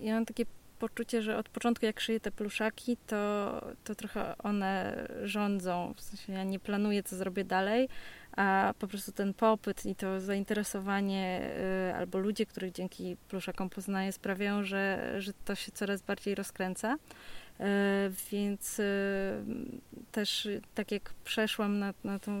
ja 0.00 0.14
mam 0.14 0.26
takie 0.26 0.44
poczucie, 0.78 1.22
że 1.22 1.36
od 1.36 1.48
początku 1.48 1.86
jak 1.86 2.00
szyję 2.00 2.20
te 2.20 2.30
pluszaki, 2.30 2.96
to, 3.06 3.60
to 3.84 3.94
trochę 3.94 4.38
one 4.38 5.06
rządzą. 5.22 5.94
W 5.96 6.00
sensie 6.00 6.32
ja 6.32 6.44
nie 6.44 6.58
planuję, 6.58 7.02
co 7.02 7.16
zrobię 7.16 7.44
dalej, 7.44 7.88
a 8.36 8.74
po 8.78 8.88
prostu 8.88 9.12
ten 9.12 9.34
popyt 9.34 9.86
i 9.86 9.94
to 9.94 10.20
zainteresowanie 10.20 11.50
y, 11.90 11.94
albo 11.94 12.18
ludzie, 12.18 12.46
których 12.46 12.72
dzięki 12.72 13.16
pluszakom 13.28 13.70
poznaję, 13.70 14.12
sprawiają, 14.12 14.64
że, 14.64 15.14
że 15.18 15.32
to 15.44 15.54
się 15.54 15.72
coraz 15.72 16.02
bardziej 16.02 16.34
rozkręca. 16.34 16.94
Y, 16.94 17.64
więc 18.30 18.78
y, 18.78 18.84
też 20.12 20.48
tak 20.74 20.92
jak 20.92 21.14
przeszłam 21.24 21.78
na, 21.78 21.94
na 22.04 22.18
to 22.18 22.32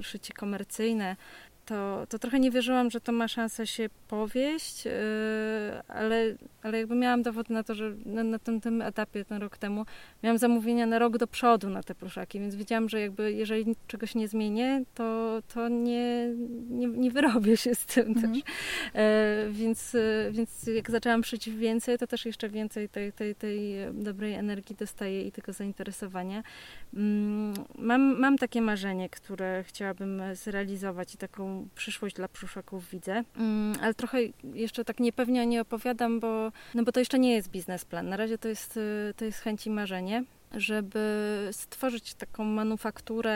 szycie 0.00 0.32
komercyjne, 0.32 1.16
to, 1.64 2.06
to 2.08 2.18
trochę 2.18 2.40
nie 2.40 2.50
wierzyłam, 2.50 2.90
że 2.90 3.00
to 3.00 3.12
ma 3.12 3.28
szansę 3.28 3.66
się 3.66 3.88
powieść, 4.08 4.84
yy, 4.84 4.92
ale, 5.88 6.36
ale 6.62 6.78
jakby 6.78 6.94
miałam 6.94 7.22
dowód 7.22 7.50
na 7.50 7.62
to, 7.62 7.74
że 7.74 7.94
na, 8.06 8.24
na 8.24 8.38
tym, 8.38 8.60
tym 8.60 8.82
etapie, 8.82 9.24
ten 9.24 9.42
rok 9.42 9.58
temu, 9.58 9.84
miałam 10.22 10.38
zamówienia 10.38 10.86
na 10.86 10.98
rok 10.98 11.18
do 11.18 11.26
przodu 11.26 11.70
na 11.70 11.82
te 11.82 11.94
pluszaki, 11.94 12.40
więc 12.40 12.54
wiedziałam, 12.54 12.88
że 12.88 13.00
jakby 13.00 13.32
jeżeli 13.32 13.76
czegoś 13.86 14.14
nie 14.14 14.28
zmienię, 14.28 14.82
to, 14.94 15.38
to 15.54 15.68
nie, 15.68 16.28
nie, 16.70 16.86
nie 16.86 17.10
wyrobię 17.10 17.56
się 17.56 17.74
z 17.74 17.86
tym 17.86 18.06
mhm. 18.06 18.34
też. 18.34 18.42
Yy, 18.44 19.52
więc, 19.52 19.92
yy, 19.92 20.30
więc 20.32 20.66
jak 20.66 20.90
zaczęłam 20.90 21.24
szyć 21.24 21.50
więcej, 21.50 21.98
to 21.98 22.06
też 22.06 22.26
jeszcze 22.26 22.48
więcej 22.48 22.88
tej, 22.88 23.12
tej, 23.12 23.34
tej 23.34 23.74
dobrej 23.92 24.34
energii 24.34 24.76
dostaję 24.76 25.26
i 25.26 25.32
tego 25.32 25.52
zainteresowania. 25.52 26.42
Mm, 26.94 27.54
mam, 27.78 28.20
mam 28.20 28.38
takie 28.38 28.60
marzenie, 28.62 29.08
które 29.08 29.64
chciałabym 29.66 30.22
zrealizować 30.34 31.14
i 31.14 31.18
taką 31.18 31.53
przyszłość 31.74 32.16
dla 32.16 32.28
przuszaków 32.28 32.88
widzę, 32.90 33.24
mm, 33.36 33.76
ale 33.82 33.94
trochę 33.94 34.18
jeszcze 34.54 34.84
tak 34.84 35.00
niepewnie 35.00 35.46
nie 35.46 35.60
opowiadam, 35.60 36.20
bo, 36.20 36.52
no 36.74 36.82
bo 36.82 36.92
to 36.92 37.00
jeszcze 37.00 37.18
nie 37.18 37.34
jest 37.34 37.50
biznesplan. 37.50 38.08
Na 38.08 38.16
razie 38.16 38.38
to 38.38 38.48
jest, 38.48 38.76
y, 38.76 39.14
to 39.16 39.24
jest 39.24 39.38
chęć 39.38 39.66
i 39.66 39.70
marzenie 39.70 40.24
żeby 40.56 41.48
stworzyć 41.52 42.14
taką 42.14 42.44
manufakturę 42.44 43.34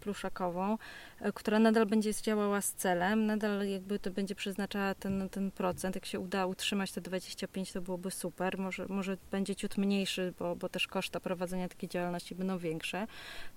pluszakową, 0.00 0.78
e, 1.20 1.32
która 1.32 1.58
nadal 1.58 1.86
będzie 1.86 2.14
działała 2.14 2.60
z 2.60 2.72
celem, 2.72 3.26
nadal 3.26 3.68
jakby 3.68 3.98
to 3.98 4.10
będzie 4.10 4.34
przeznaczała 4.34 4.94
ten, 4.94 5.28
ten 5.28 5.50
procent. 5.50 5.94
Jak 5.94 6.06
się 6.06 6.20
uda 6.20 6.46
utrzymać 6.46 6.92
te 6.92 7.00
25, 7.00 7.72
to 7.72 7.80
byłoby 7.80 8.10
super. 8.10 8.58
Może, 8.58 8.86
może 8.88 9.16
będzie 9.30 9.56
ciut 9.56 9.78
mniejszy, 9.78 10.34
bo, 10.38 10.56
bo 10.56 10.68
też 10.68 10.86
koszta 10.86 11.20
prowadzenia 11.20 11.68
takiej 11.68 11.88
działalności 11.88 12.34
będą 12.34 12.58
większe. 12.58 13.06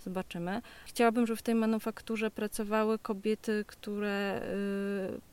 Zobaczymy. 0.03 0.61
Chciałabym, 0.85 1.27
żeby 1.27 1.37
w 1.37 1.41
tej 1.41 1.55
manufakturze 1.55 2.31
pracowały 2.31 2.99
kobiety, 2.99 3.65
które 3.67 4.41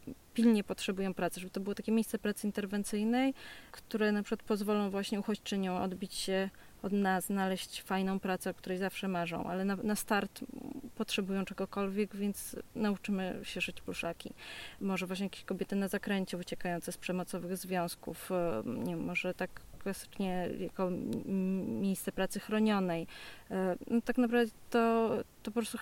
y, 0.09 0.15
pilnie 0.35 0.65
potrzebują 0.65 1.15
pracy, 1.15 1.41
żeby 1.41 1.51
to 1.51 1.61
było 1.61 1.75
takie 1.75 1.93
miejsce 1.93 2.19
pracy 2.19 2.47
interwencyjnej, 2.47 3.35
które 3.73 4.12
na 4.12 4.23
przykład 4.23 4.43
pozwolą 4.43 4.91
właśnie 4.91 5.21
uchodźczyniom 5.21 5.77
odbić 5.77 6.15
się 6.15 6.51
od 6.83 6.93
nas, 6.93 7.27
znaleźć 7.27 7.83
fajną 7.83 8.21
pracę, 8.21 8.51
o 8.51 8.55
której 8.55 8.79
zawsze 8.79 9.09
marzą, 9.09 9.45
ale 9.45 9.65
na, 9.65 9.77
na 9.77 9.97
start 9.97 10.41
potrzebują 10.95 11.45
czegokolwiek, 11.45 12.17
więc 12.17 12.57
nauczymy 12.75 13.41
się 13.43 13.61
szyć 13.61 13.81
pluszaki. 13.81 14.33
Może 14.81 15.07
właśnie 15.07 15.27
jakieś 15.27 15.45
kobiety 15.45 15.77
na 15.77 15.89
zakręcie 15.89 16.37
uciekające 16.37 16.93
z 16.93 16.97
przemocowych 16.97 17.57
związków, 17.57 18.31
e, 18.33 18.62
nie 18.67 18.97
może 18.97 19.35
tak 19.35 19.51
klasycznie 19.79 20.49
jako 20.59 20.91
miejsce 21.81 22.12
pracy 22.12 22.41
chronionej. 22.41 23.07
E, 23.51 23.77
no, 23.91 24.01
tak 24.01 24.19
naprawdę 24.19 24.53
to, 24.71 25.11
to 25.43 25.51
po 25.51 25.53
prostu 25.53 25.79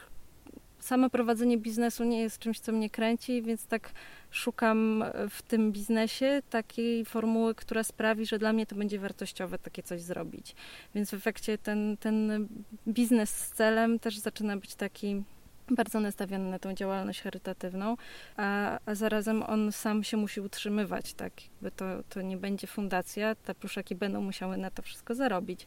samo 0.84 1.10
prowadzenie 1.10 1.58
biznesu 1.58 2.04
nie 2.04 2.20
jest 2.20 2.38
czymś, 2.38 2.60
co 2.60 2.72
mnie 2.72 2.90
kręci, 2.90 3.42
więc 3.42 3.66
tak 3.66 3.92
szukam 4.30 5.04
w 5.30 5.42
tym 5.42 5.72
biznesie 5.72 6.42
takiej 6.50 7.04
formuły, 7.04 7.54
która 7.54 7.84
sprawi, 7.84 8.26
że 8.26 8.38
dla 8.38 8.52
mnie 8.52 8.66
to 8.66 8.76
będzie 8.76 8.98
wartościowe 8.98 9.58
takie 9.58 9.82
coś 9.82 10.02
zrobić. 10.02 10.54
Więc 10.94 11.10
w 11.10 11.14
efekcie 11.14 11.58
ten, 11.58 11.96
ten 11.96 12.48
biznes 12.88 13.30
z 13.30 13.50
celem 13.50 13.98
też 13.98 14.18
zaczyna 14.18 14.56
być 14.56 14.74
taki 14.74 15.22
bardzo 15.70 16.00
nastawiony 16.00 16.50
na 16.50 16.58
tą 16.58 16.74
działalność 16.74 17.22
charytatywną, 17.22 17.96
a, 18.36 18.78
a 18.86 18.94
zarazem 18.94 19.42
on 19.42 19.72
sam 19.72 20.04
się 20.04 20.16
musi 20.16 20.40
utrzymywać, 20.40 21.14
tak? 21.14 21.32
Jakby 21.44 21.70
to, 21.70 21.84
to 22.08 22.22
nie 22.22 22.36
będzie 22.36 22.66
fundacja, 22.66 23.34
te 23.34 23.54
pluszaki 23.54 23.94
będą 23.94 24.20
musiały 24.20 24.56
na 24.56 24.70
to 24.70 24.82
wszystko 24.82 25.14
zarobić. 25.14 25.66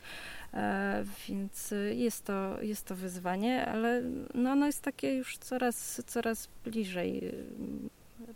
E, 0.53 1.03
więc 1.27 1.73
jest 1.91 2.25
to, 2.25 2.61
jest 2.61 2.85
to 2.85 2.95
wyzwanie, 2.95 3.65
ale 3.65 4.01
no 4.33 4.51
ono 4.51 4.65
jest 4.65 4.81
takie 4.81 5.15
już 5.15 5.37
coraz, 5.37 6.01
coraz 6.07 6.49
bliżej 6.65 7.31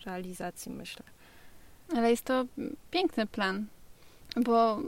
realizacji, 0.05 0.71
myślę. 0.71 1.03
Ale 1.95 2.11
jest 2.11 2.25
to 2.25 2.45
piękny 2.91 3.27
plan, 3.27 3.65
bo 4.35 4.81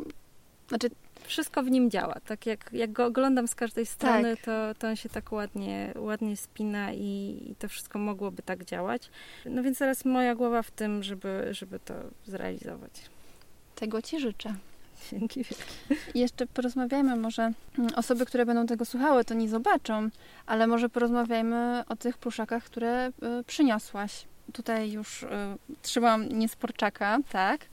znaczy 0.67 0.89
wszystko 1.27 1.63
w 1.63 1.71
nim 1.71 1.91
działa. 1.91 2.15
Tak 2.25 2.45
jak, 2.45 2.69
jak 2.73 2.91
go 2.91 3.05
oglądam 3.05 3.47
z 3.47 3.55
każdej 3.55 3.85
strony, 3.85 4.35
tak. 4.35 4.45
to, 4.45 4.51
to 4.79 4.87
on 4.87 4.95
się 4.95 5.09
tak 5.09 5.31
ładnie, 5.31 5.93
ładnie 5.95 6.37
spina 6.37 6.93
i, 6.93 7.37
i, 7.49 7.55
to 7.59 7.67
wszystko 7.67 7.99
mogłoby 7.99 8.41
tak 8.43 8.65
działać. 8.65 9.09
No 9.45 9.63
więc 9.63 9.79
teraz 9.79 10.05
moja 10.05 10.35
głowa 10.35 10.61
w 10.61 10.71
tym, 10.71 11.03
żeby, 11.03 11.47
żeby 11.51 11.79
to 11.79 11.93
zrealizować. 12.25 12.91
Tego 13.75 14.01
Ci 14.01 14.19
życzę. 14.19 14.55
Dzięki 15.11 15.45
Jeszcze 16.15 16.47
porozmawiajmy 16.47 17.15
może, 17.15 17.43
mm, 17.43 17.89
osoby, 17.95 18.25
które 18.25 18.45
będą 18.45 18.65
tego 18.65 18.85
słuchały, 18.85 19.25
to 19.25 19.33
nie 19.33 19.49
zobaczą, 19.49 20.09
ale 20.45 20.67
może 20.67 20.89
porozmawiajmy 20.89 21.83
o 21.89 21.95
tych 21.95 22.17
pluszakach, 22.17 22.63
które 22.63 23.07
y, 23.07 23.43
przyniosłaś 23.43 24.25
tutaj 24.53 24.91
już 24.91 25.23
y, 25.23 25.27
trzymam 25.81 26.29
niesporczaka, 26.29 27.17
tak? 27.29 27.61
Y, 27.61 27.65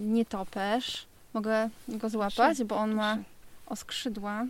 nietoperz. 0.00 1.06
Mogę 1.34 1.70
go 1.88 2.08
złapać, 2.08 2.64
bo 2.64 2.76
on 2.76 2.94
ma 2.94 3.18
oskrzydła. 3.66 4.46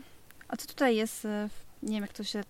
A 0.48 0.56
co 0.56 0.66
tutaj 0.66 0.96
jest? 0.96 1.24
Y, 1.24 1.28
nie 1.82 1.92
wiem, 1.92 2.02
jak 2.02 2.12
to 2.12 2.24
się... 2.24 2.42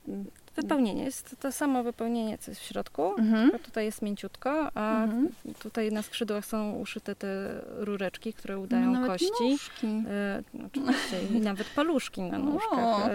Wypełnienie. 0.56 1.04
Jest 1.04 1.36
to 1.40 1.52
samo 1.52 1.82
wypełnienie, 1.82 2.38
co 2.38 2.50
jest 2.50 2.60
w 2.60 2.64
środku. 2.64 3.14
Mhm. 3.18 3.50
Tutaj 3.58 3.84
jest 3.84 4.02
mięciutko, 4.02 4.70
a 4.74 5.04
mhm. 5.04 5.28
tutaj 5.58 5.92
na 5.92 6.02
skrzydłach 6.02 6.46
są 6.46 6.72
uszyte 6.72 7.14
te 7.14 7.60
rureczki, 7.76 8.32
które 8.32 8.58
udają 8.58 8.90
no, 8.90 9.06
kości. 9.06 9.50
Nóżki. 9.50 9.86
E, 9.86 10.42
oczywiście. 10.66 11.22
I 11.30 11.40
nawet 11.50 11.66
paluszki 11.66 12.22
na 12.22 12.38
nóżkach. 12.38 13.06
E, 13.06 13.10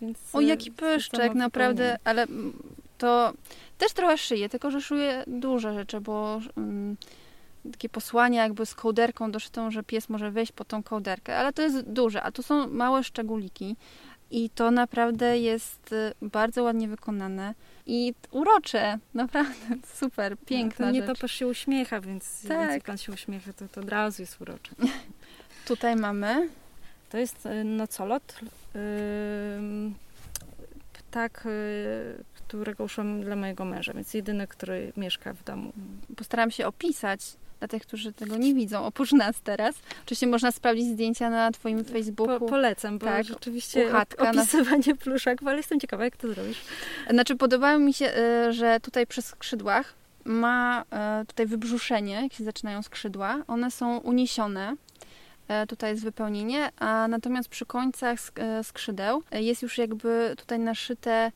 więc 0.00 0.18
o, 0.32 0.40
jaki 0.40 0.70
pyszczek, 0.70 1.34
naprawdę. 1.34 1.98
Ale 2.04 2.26
to 2.98 3.32
też 3.78 3.92
trochę 3.92 4.18
szyję, 4.18 4.48
tylko 4.48 4.70
że 4.70 4.80
szyję 4.80 5.24
duże 5.26 5.74
rzeczy, 5.74 6.00
bo 6.00 6.40
um, 6.56 6.96
takie 7.72 7.88
posłania 7.88 8.42
jakby 8.42 8.66
z 8.66 8.74
kołderką 8.74 9.30
doszytą, 9.30 9.70
że 9.70 9.82
pies 9.82 10.08
może 10.08 10.30
wejść 10.30 10.52
po 10.52 10.64
tą 10.64 10.82
kołderkę, 10.82 11.36
ale 11.36 11.52
to 11.52 11.62
jest 11.62 11.80
duże, 11.80 12.22
a 12.22 12.32
tu 12.32 12.42
są 12.42 12.66
małe 12.68 13.04
szczególiki 13.04 13.76
i 14.30 14.50
to 14.50 14.70
naprawdę 14.70 15.38
jest 15.38 15.92
y, 15.92 16.12
bardzo 16.22 16.62
ładnie 16.62 16.88
wykonane 16.88 17.54
i 17.86 18.14
urocze, 18.30 18.98
naprawdę 19.14 19.76
super, 19.94 20.36
piękna 20.46 20.86
no, 20.86 20.92
to 20.92 21.06
nie 21.06 21.14
to 21.14 21.28
się 21.28 21.46
uśmiecha, 21.46 22.00
więc 22.00 22.48
tak. 22.48 22.70
jak 22.70 22.84
pan 22.84 22.98
się 22.98 23.12
uśmiecha, 23.12 23.52
to, 23.52 23.68
to 23.68 23.80
od 23.80 23.88
razu 23.88 24.22
jest 24.22 24.40
urocze. 24.40 24.72
Tutaj 25.68 25.96
mamy... 25.96 26.48
To 27.10 27.18
jest 27.18 27.46
y, 27.46 27.64
nocolot. 27.64 28.36
Yy, 28.74 29.92
ptak, 30.92 31.46
y, 31.46 32.24
którego 32.34 32.84
uszłam 32.84 33.22
dla 33.22 33.36
mojego 33.36 33.64
męża, 33.64 33.92
więc 33.92 34.14
jedyny, 34.14 34.46
który 34.46 34.92
mieszka 34.96 35.32
w 35.32 35.44
domu. 35.44 35.72
Postaram 36.16 36.50
się 36.50 36.66
opisać 36.66 37.20
dla 37.60 37.68
tych, 37.68 37.82
którzy 37.82 38.12
tego 38.12 38.36
nie 38.36 38.54
widzą, 38.54 38.84
oprócz 38.84 39.12
nas 39.12 39.40
teraz. 39.40 39.74
Oczywiście 40.04 40.26
można 40.26 40.52
sprawdzić 40.52 40.86
zdjęcia 40.86 41.30
na 41.30 41.50
twoim 41.50 41.84
Facebooku. 41.84 42.40
Po, 42.40 42.46
polecam, 42.46 42.98
bo 42.98 43.06
tak, 43.06 43.24
rzeczywiście 43.24 43.86
uchatka 43.86 44.30
opisywanie 44.30 44.82
na... 44.86 44.94
pluszaków, 44.94 45.48
ale 45.48 45.56
jestem 45.56 45.80
ciekawa, 45.80 46.04
jak 46.04 46.16
to 46.16 46.28
zrobisz. 46.28 46.60
Znaczy, 47.10 47.36
podobało 47.36 47.78
mi 47.78 47.94
się, 47.94 48.12
y, 48.48 48.52
że 48.52 48.80
tutaj 48.80 49.06
przy 49.06 49.22
skrzydłach 49.22 49.94
ma 50.24 50.84
y, 51.22 51.26
tutaj 51.26 51.46
wybrzuszenie, 51.46 52.22
jak 52.22 52.32
się 52.32 52.44
zaczynają 52.44 52.82
skrzydła. 52.82 53.42
One 53.46 53.70
są 53.70 53.98
uniesione. 53.98 54.76
Y, 55.64 55.66
tutaj 55.66 55.90
jest 55.90 56.02
wypełnienie, 56.02 56.70
a 56.78 57.08
natomiast 57.08 57.48
przy 57.48 57.66
końcach 57.66 58.18
skrzydeł 58.62 59.22
jest 59.32 59.62
już 59.62 59.78
jakby 59.78 60.34
tutaj 60.36 60.58
naszyte 60.58 61.10
E, 61.22 61.32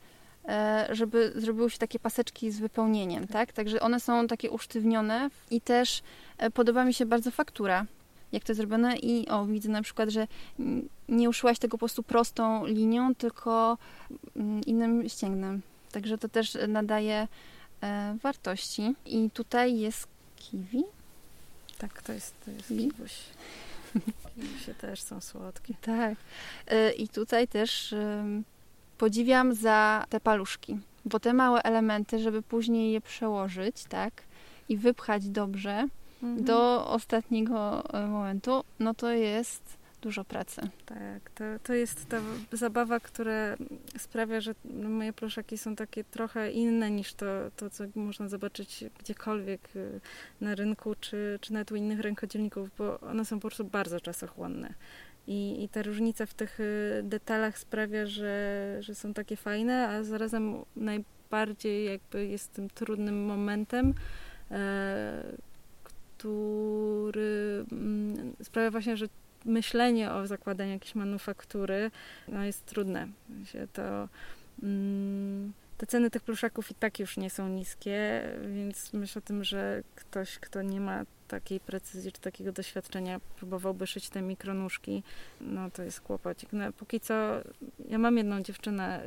żeby 0.91 1.33
zrobiły 1.37 1.71
się 1.71 1.79
takie 1.79 1.99
paseczki 1.99 2.51
z 2.51 2.59
wypełnieniem, 2.59 3.27
tak? 3.27 3.53
Także 3.53 3.81
one 3.81 4.01
są 4.01 4.27
takie 4.27 4.51
usztywnione 4.51 5.31
i 5.51 5.61
też 5.61 6.03
e, 6.39 6.51
podoba 6.51 6.85
mi 6.85 6.95
się 6.95 7.07
bardzo 7.07 7.31
faktura, 7.31 7.87
jak 8.33 8.45
to 8.45 8.53
jest 8.53 8.57
zrobione 8.57 8.97
i 8.97 9.29
o, 9.29 9.47
widzę 9.47 9.69
na 9.69 9.83
przykład, 9.83 10.09
że 10.09 10.27
nie 11.09 11.29
uszyłaś 11.29 11.59
tego 11.59 11.71
po 11.71 11.79
prostu 11.79 12.03
prostą 12.03 12.67
linią, 12.67 13.15
tylko 13.15 13.79
mm, 14.37 14.61
innym 14.65 15.09
ścięgnem. 15.09 15.63
Także 15.93 16.19
to 16.19 16.29
też 16.29 16.59
nadaje 16.69 17.29
e, 17.83 18.17
wartości. 18.23 18.95
I 19.07 19.31
tutaj 19.31 19.79
jest 19.79 20.07
kiwi. 20.37 20.85
Tak, 21.79 22.03
to 22.03 22.13
jest, 22.13 22.35
to 22.45 22.51
jest 22.51 22.69
Kiwi? 22.69 22.91
kiwuś. 22.91 23.13
Kiwusie 24.35 24.75
też 24.75 25.03
są 25.03 25.21
słodkie. 25.21 25.75
Tak. 25.83 26.15
E, 26.67 26.93
I 26.93 27.09
tutaj 27.09 27.49
też 27.49 27.95
podziwiam 28.99 29.55
za 29.55 30.05
te 30.09 30.21
paluszki, 30.21 30.79
bo 31.05 31.21
te 31.21 31.33
małe 31.33 31.63
elementy, 31.63 32.19
żeby 32.19 32.43
później 32.43 32.93
je 32.93 33.01
przełożyć, 33.01 33.85
tak, 33.85 34.23
i 34.69 34.77
wypchać 34.77 35.29
dobrze 35.29 35.89
Mhm. 36.25 36.45
do 36.45 36.87
ostatniego 36.89 37.85
e, 37.95 38.07
momentu, 38.07 38.65
no 38.79 38.95
to 38.95 39.11
jest 39.13 39.79
dużo 40.03 40.25
pracy. 40.25 40.61
Tak, 40.87 41.31
to, 41.35 41.45
to 41.63 41.75
jest 41.75 42.09
ta 42.09 42.21
zabawa, 42.53 43.01
która 43.01 43.57
sprawia, 43.99 44.41
że 44.41 44.55
moje 44.89 45.13
pluszaki 45.13 45.59
są 45.59 45.77
takie 45.77 46.05
trochę 46.05 46.53
inne 46.53 46.91
niż 46.91 47.15
to, 47.15 47.27
to 47.57 47.71
co 47.71 47.85
można 47.95 48.29
zobaczyć 48.29 48.85
gdziekolwiek 48.99 49.77
y, 49.77 50.01
na 50.41 50.55
rynku, 50.55 50.95
czy, 51.01 51.39
czy 51.41 51.53
nawet 51.53 51.73
u 51.73 51.77
innych 51.77 52.01
rękodzielników, 52.01 52.69
bo 52.79 53.01
one 53.01 53.25
są 53.25 53.37
po 53.37 53.49
prostu 53.49 53.65
bardzo 53.65 54.01
czasochłonne. 54.01 54.75
I, 55.27 55.65
I 55.65 55.69
ta 55.69 55.83
różnica 55.83 56.27
w 56.27 56.35
tych 56.35 56.61
y, 56.61 57.01
detalach 57.03 57.59
sprawia, 57.59 58.07
że, 58.07 58.77
że 58.81 58.95
są 58.95 59.15
takie 59.15 59.37
fajne, 59.37 59.89
a 59.89 60.03
zarazem 60.03 60.65
najbardziej 60.77 61.85
jakby 61.85 62.27
jest 62.27 62.53
tym 62.53 62.71
trudnym 62.71 63.25
momentem, 63.25 63.95
e, 64.51 65.23
który 65.85 67.65
mm, 67.73 68.37
sprawia 68.43 68.71
właśnie, 68.71 68.97
że 68.97 69.07
myślenie 69.45 70.13
o 70.13 70.27
zakładaniu 70.27 70.73
jakiejś 70.73 70.95
manufaktury 70.95 71.91
no 72.29 72.45
jest 72.45 72.67
trudne. 72.67 73.09
To, 73.73 74.09
mm, 74.63 75.53
te 75.79 75.87
ceny 75.87 76.11
tych 76.11 76.23
pluszaków 76.23 76.71
i 76.71 76.75
tak 76.75 76.99
już 76.99 77.17
nie 77.17 77.31
są 77.31 77.49
niskie, 77.49 78.23
więc 78.55 78.93
myślę 78.93 79.19
o 79.19 79.27
tym, 79.27 79.45
że 79.45 79.83
ktoś, 79.95 80.39
kto 80.39 80.63
nie 80.63 80.81
ma 80.81 81.05
takiej 81.35 81.61
precyzji 81.61 82.13
czy 82.13 82.21
takiego 82.21 82.53
doświadczenia, 82.53 83.21
próbowałby 83.37 83.87
szyć 83.87 84.09
te 84.09 84.23
mikronóżki, 84.23 85.03
no 85.41 85.71
to 85.71 85.83
jest 85.83 86.01
kłopocik. 86.01 86.53
No, 86.53 86.73
póki 86.73 87.01
co, 87.01 87.15
ja 87.89 87.99
mam 87.99 88.17
jedną 88.17 88.43
dziewczynę, 88.43 89.03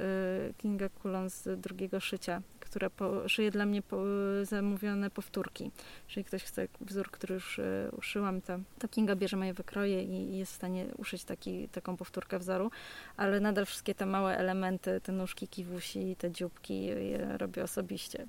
y, 0.50 0.54
Kinga 0.54 0.90
Kulon 0.90 1.30
z 1.30 1.62
drugiego 1.62 2.00
szycia, 2.00 2.42
która 2.60 2.90
po, 2.90 3.30
szyje 3.30 3.52
dla 3.52 3.66
mnie 3.66 3.82
po, 3.82 3.98
zamówione 4.44 5.10
powtórki. 5.10 5.72
Jeżeli 6.08 6.24
ktoś 6.26 6.44
chce 6.44 6.68
wzór, 6.82 7.12
który 7.12 7.34
już 7.34 7.60
y, 7.60 7.90
uszyłam, 7.98 8.42
to, 8.42 8.60
to 8.80 8.88
Kinga 8.88 9.16
bierze 9.16 9.38
moje 9.38 9.54
wykroje 9.54 10.04
i, 10.04 10.34
i 10.34 10.38
jest 10.38 10.52
w 10.52 10.56
stanie 10.56 10.86
uszyć 10.98 11.24
taki, 11.24 11.70
taką 11.70 11.98
powtórkę 11.98 12.40
wzoru, 12.40 12.72
ale 13.18 13.40
nadal 13.40 13.66
wszystkie 13.66 13.96
te 13.96 14.06
małe 14.06 14.38
elementy, 14.38 15.02
te 15.02 15.12
nóżki 15.12 15.48
kiwusi, 15.48 16.16
te 16.16 16.32
dzióbki 16.32 16.86
je 16.86 17.38
robię 17.38 17.63
osobiście. 17.63 18.28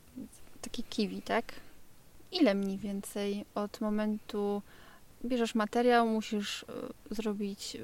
Taki 0.61 0.83
kiwi, 0.83 1.23
tak? 1.23 1.68
Ile 2.33 2.55
mniej 2.55 2.79
więcej 2.79 3.45
od 3.55 3.81
momentu 3.81 4.63
bierzesz 5.25 5.55
materiał, 5.55 6.09
musisz 6.09 6.63
e, 6.63 6.67
zrobić 7.15 7.77
e, 7.77 7.81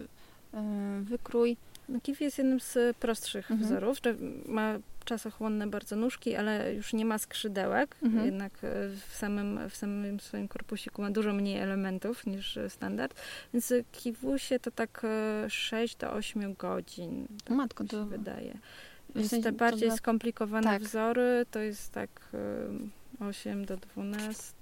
wykrój. 1.02 1.56
No, 1.88 2.00
kiwi 2.00 2.24
jest 2.24 2.38
jednym 2.38 2.60
z 2.60 2.96
prostszych 2.96 3.50
Mhm. 3.50 3.68
wzorów, 3.70 3.98
ma 4.46 4.74
czasochłonne 5.04 5.66
bardzo 5.66 5.96
nóżki, 5.96 6.34
ale 6.36 6.74
już 6.74 6.92
nie 6.92 7.04
ma 7.04 7.18
skrzydełek, 7.18 7.96
Mhm. 8.02 8.26
jednak 8.26 8.52
e, 8.64 8.88
w 9.08 9.14
samym, 9.16 9.70
w 9.70 9.76
samym 9.76 10.20
swoim 10.20 10.48
korpusiku 10.48 11.02
ma 11.02 11.10
dużo 11.10 11.32
mniej 11.32 11.58
elementów 11.58 12.26
niż 12.26 12.58
standard, 12.68 13.20
więc 13.52 13.72
kiwusie 13.92 14.58
to 14.60 14.70
tak 14.70 15.02
e, 15.04 15.50
6 15.50 15.96
do 15.96 16.12
8 16.12 16.54
godzin, 16.54 17.26
tak 17.44 17.56
Matko, 17.56 17.84
to 17.84 18.06
wydaje. 18.06 18.58
Więc 19.14 19.30
te 19.30 19.42
to 19.42 19.52
bardziej 19.52 19.88
dla- 19.88 19.96
skomplikowane 19.96 20.70
tak. 20.70 20.82
wzory 20.82 21.46
to 21.50 21.58
jest 21.58 21.92
tak 21.92 22.10
e, 22.34 22.38
8 23.20 23.64
do 23.64 23.76
12, 23.76 24.52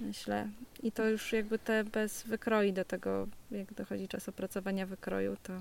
myślę. 0.00 0.48
I 0.82 0.92
to 0.92 1.08
już 1.08 1.32
jakby 1.32 1.58
te 1.58 1.84
bez 1.84 2.22
wykroi 2.22 2.72
do 2.72 2.84
tego, 2.84 3.26
jak 3.50 3.74
dochodzi 3.74 4.08
czas 4.08 4.28
opracowania 4.28 4.86
wykroju, 4.86 5.36
to 5.42 5.52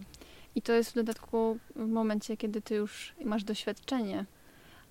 I 0.55 0.61
to 0.61 0.73
jest 0.73 0.91
w 0.91 0.95
dodatku 0.95 1.57
w 1.75 1.87
momencie, 1.87 2.37
kiedy 2.37 2.61
ty 2.61 2.75
już 2.75 3.13
masz 3.25 3.43
doświadczenie. 3.43 4.25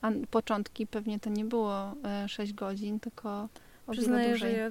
A 0.03 0.11
początki 0.31 0.87
pewnie 0.87 1.21
to 1.21 1.31
nie 1.31 1.45
było 1.45 1.95
e, 2.05 2.29
6 2.29 2.53
godzin, 2.53 3.01
tylko 3.01 3.49
o 3.87 3.93
Przyznaję, 3.93 4.37
że 4.37 4.53
ja 4.53 4.71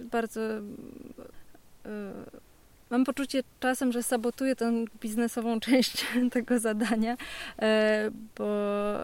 bardzo 0.00 0.40
e, 0.40 0.60
mam 2.90 3.04
poczucie 3.04 3.42
czasem, 3.60 3.92
że 3.92 4.02
sabotuję 4.02 4.56
tę 4.56 4.84
biznesową 5.00 5.60
część 5.66 6.06
tego 6.32 6.58
zadania, 6.58 7.16
e, 7.62 8.10
bo 8.38 8.46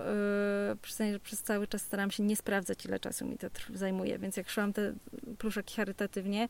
e, 0.07 0.77
przyznaję, 0.83 1.13
że 1.13 1.21
przez 1.21 1.43
cały 1.43 1.67
czas 1.67 1.83
staram 1.83 2.11
się 2.11 2.23
nie 2.23 2.37
sprawdzać, 2.37 2.85
ile 2.85 3.01
czasu 3.01 3.27
mi 3.27 3.39
to 3.39 3.47
zajmuje, 3.75 4.19
więc 4.19 4.37
jak 4.37 4.51
szłam 4.51 4.73
te 4.73 4.93
pluszaki 5.39 5.77
charytatywnie, 5.77 6.49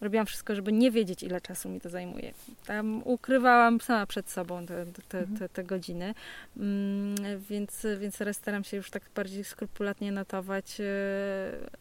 robiłam 0.00 0.26
wszystko, 0.26 0.54
żeby 0.54 0.72
nie 0.72 0.90
wiedzieć, 0.90 1.22
ile 1.22 1.40
czasu 1.40 1.68
mi 1.68 1.80
to 1.80 1.90
zajmuje. 1.90 2.32
Tam 2.66 3.02
ukrywałam 3.04 3.80
sama 3.80 4.06
przed 4.06 4.30
sobą 4.30 4.66
te, 4.66 4.86
te, 5.08 5.18
Mhm. 5.18 5.38
te, 5.38 5.48
te 5.48 5.64
godziny, 5.64 6.14
mm, 6.56 7.14
więc, 7.50 7.86
więc 7.98 8.18
teraz 8.18 8.36
staram 8.36 8.64
się 8.64 8.76
już 8.76 8.90
tak 8.90 9.02
bardziej 9.14 9.44
skrupulatnie 9.44 10.12
notować, 10.12 10.80
e, 10.80 10.84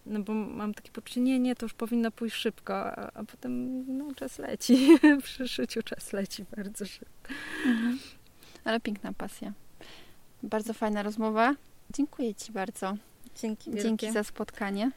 no 0.05 0.19
bo 0.19 0.33
mam 0.33 0.73
takie 0.73 0.91
poczucie, 0.91 1.21
nie, 1.21 1.39
nie, 1.39 1.55
to 1.55 1.65
już 1.65 1.73
powinno 1.73 2.11
pójść 2.11 2.35
szybko, 2.35 2.75
a, 2.75 3.11
a 3.13 3.23
potem 3.23 3.83
no, 3.97 4.13
czas 4.15 4.39
leci. 4.39 4.97
Przy 5.23 5.47
szyciu 5.47 5.83
czas 5.83 6.13
leci 6.13 6.45
bardzo 6.57 6.85
szybko. 6.85 7.33
Mhm. 7.65 7.99
Ale 8.63 8.79
piękna 8.79 9.13
pasja. 9.13 9.53
Bardzo 10.43 10.73
fajna 10.73 11.03
rozmowa. 11.03 11.55
Dziękuję 11.93 12.35
Ci 12.35 12.51
bardzo. 12.51 12.97
Dzięki 13.35 13.71
Dzięki 13.81 14.11
za 14.11 14.23
spotkanie. 14.23 14.91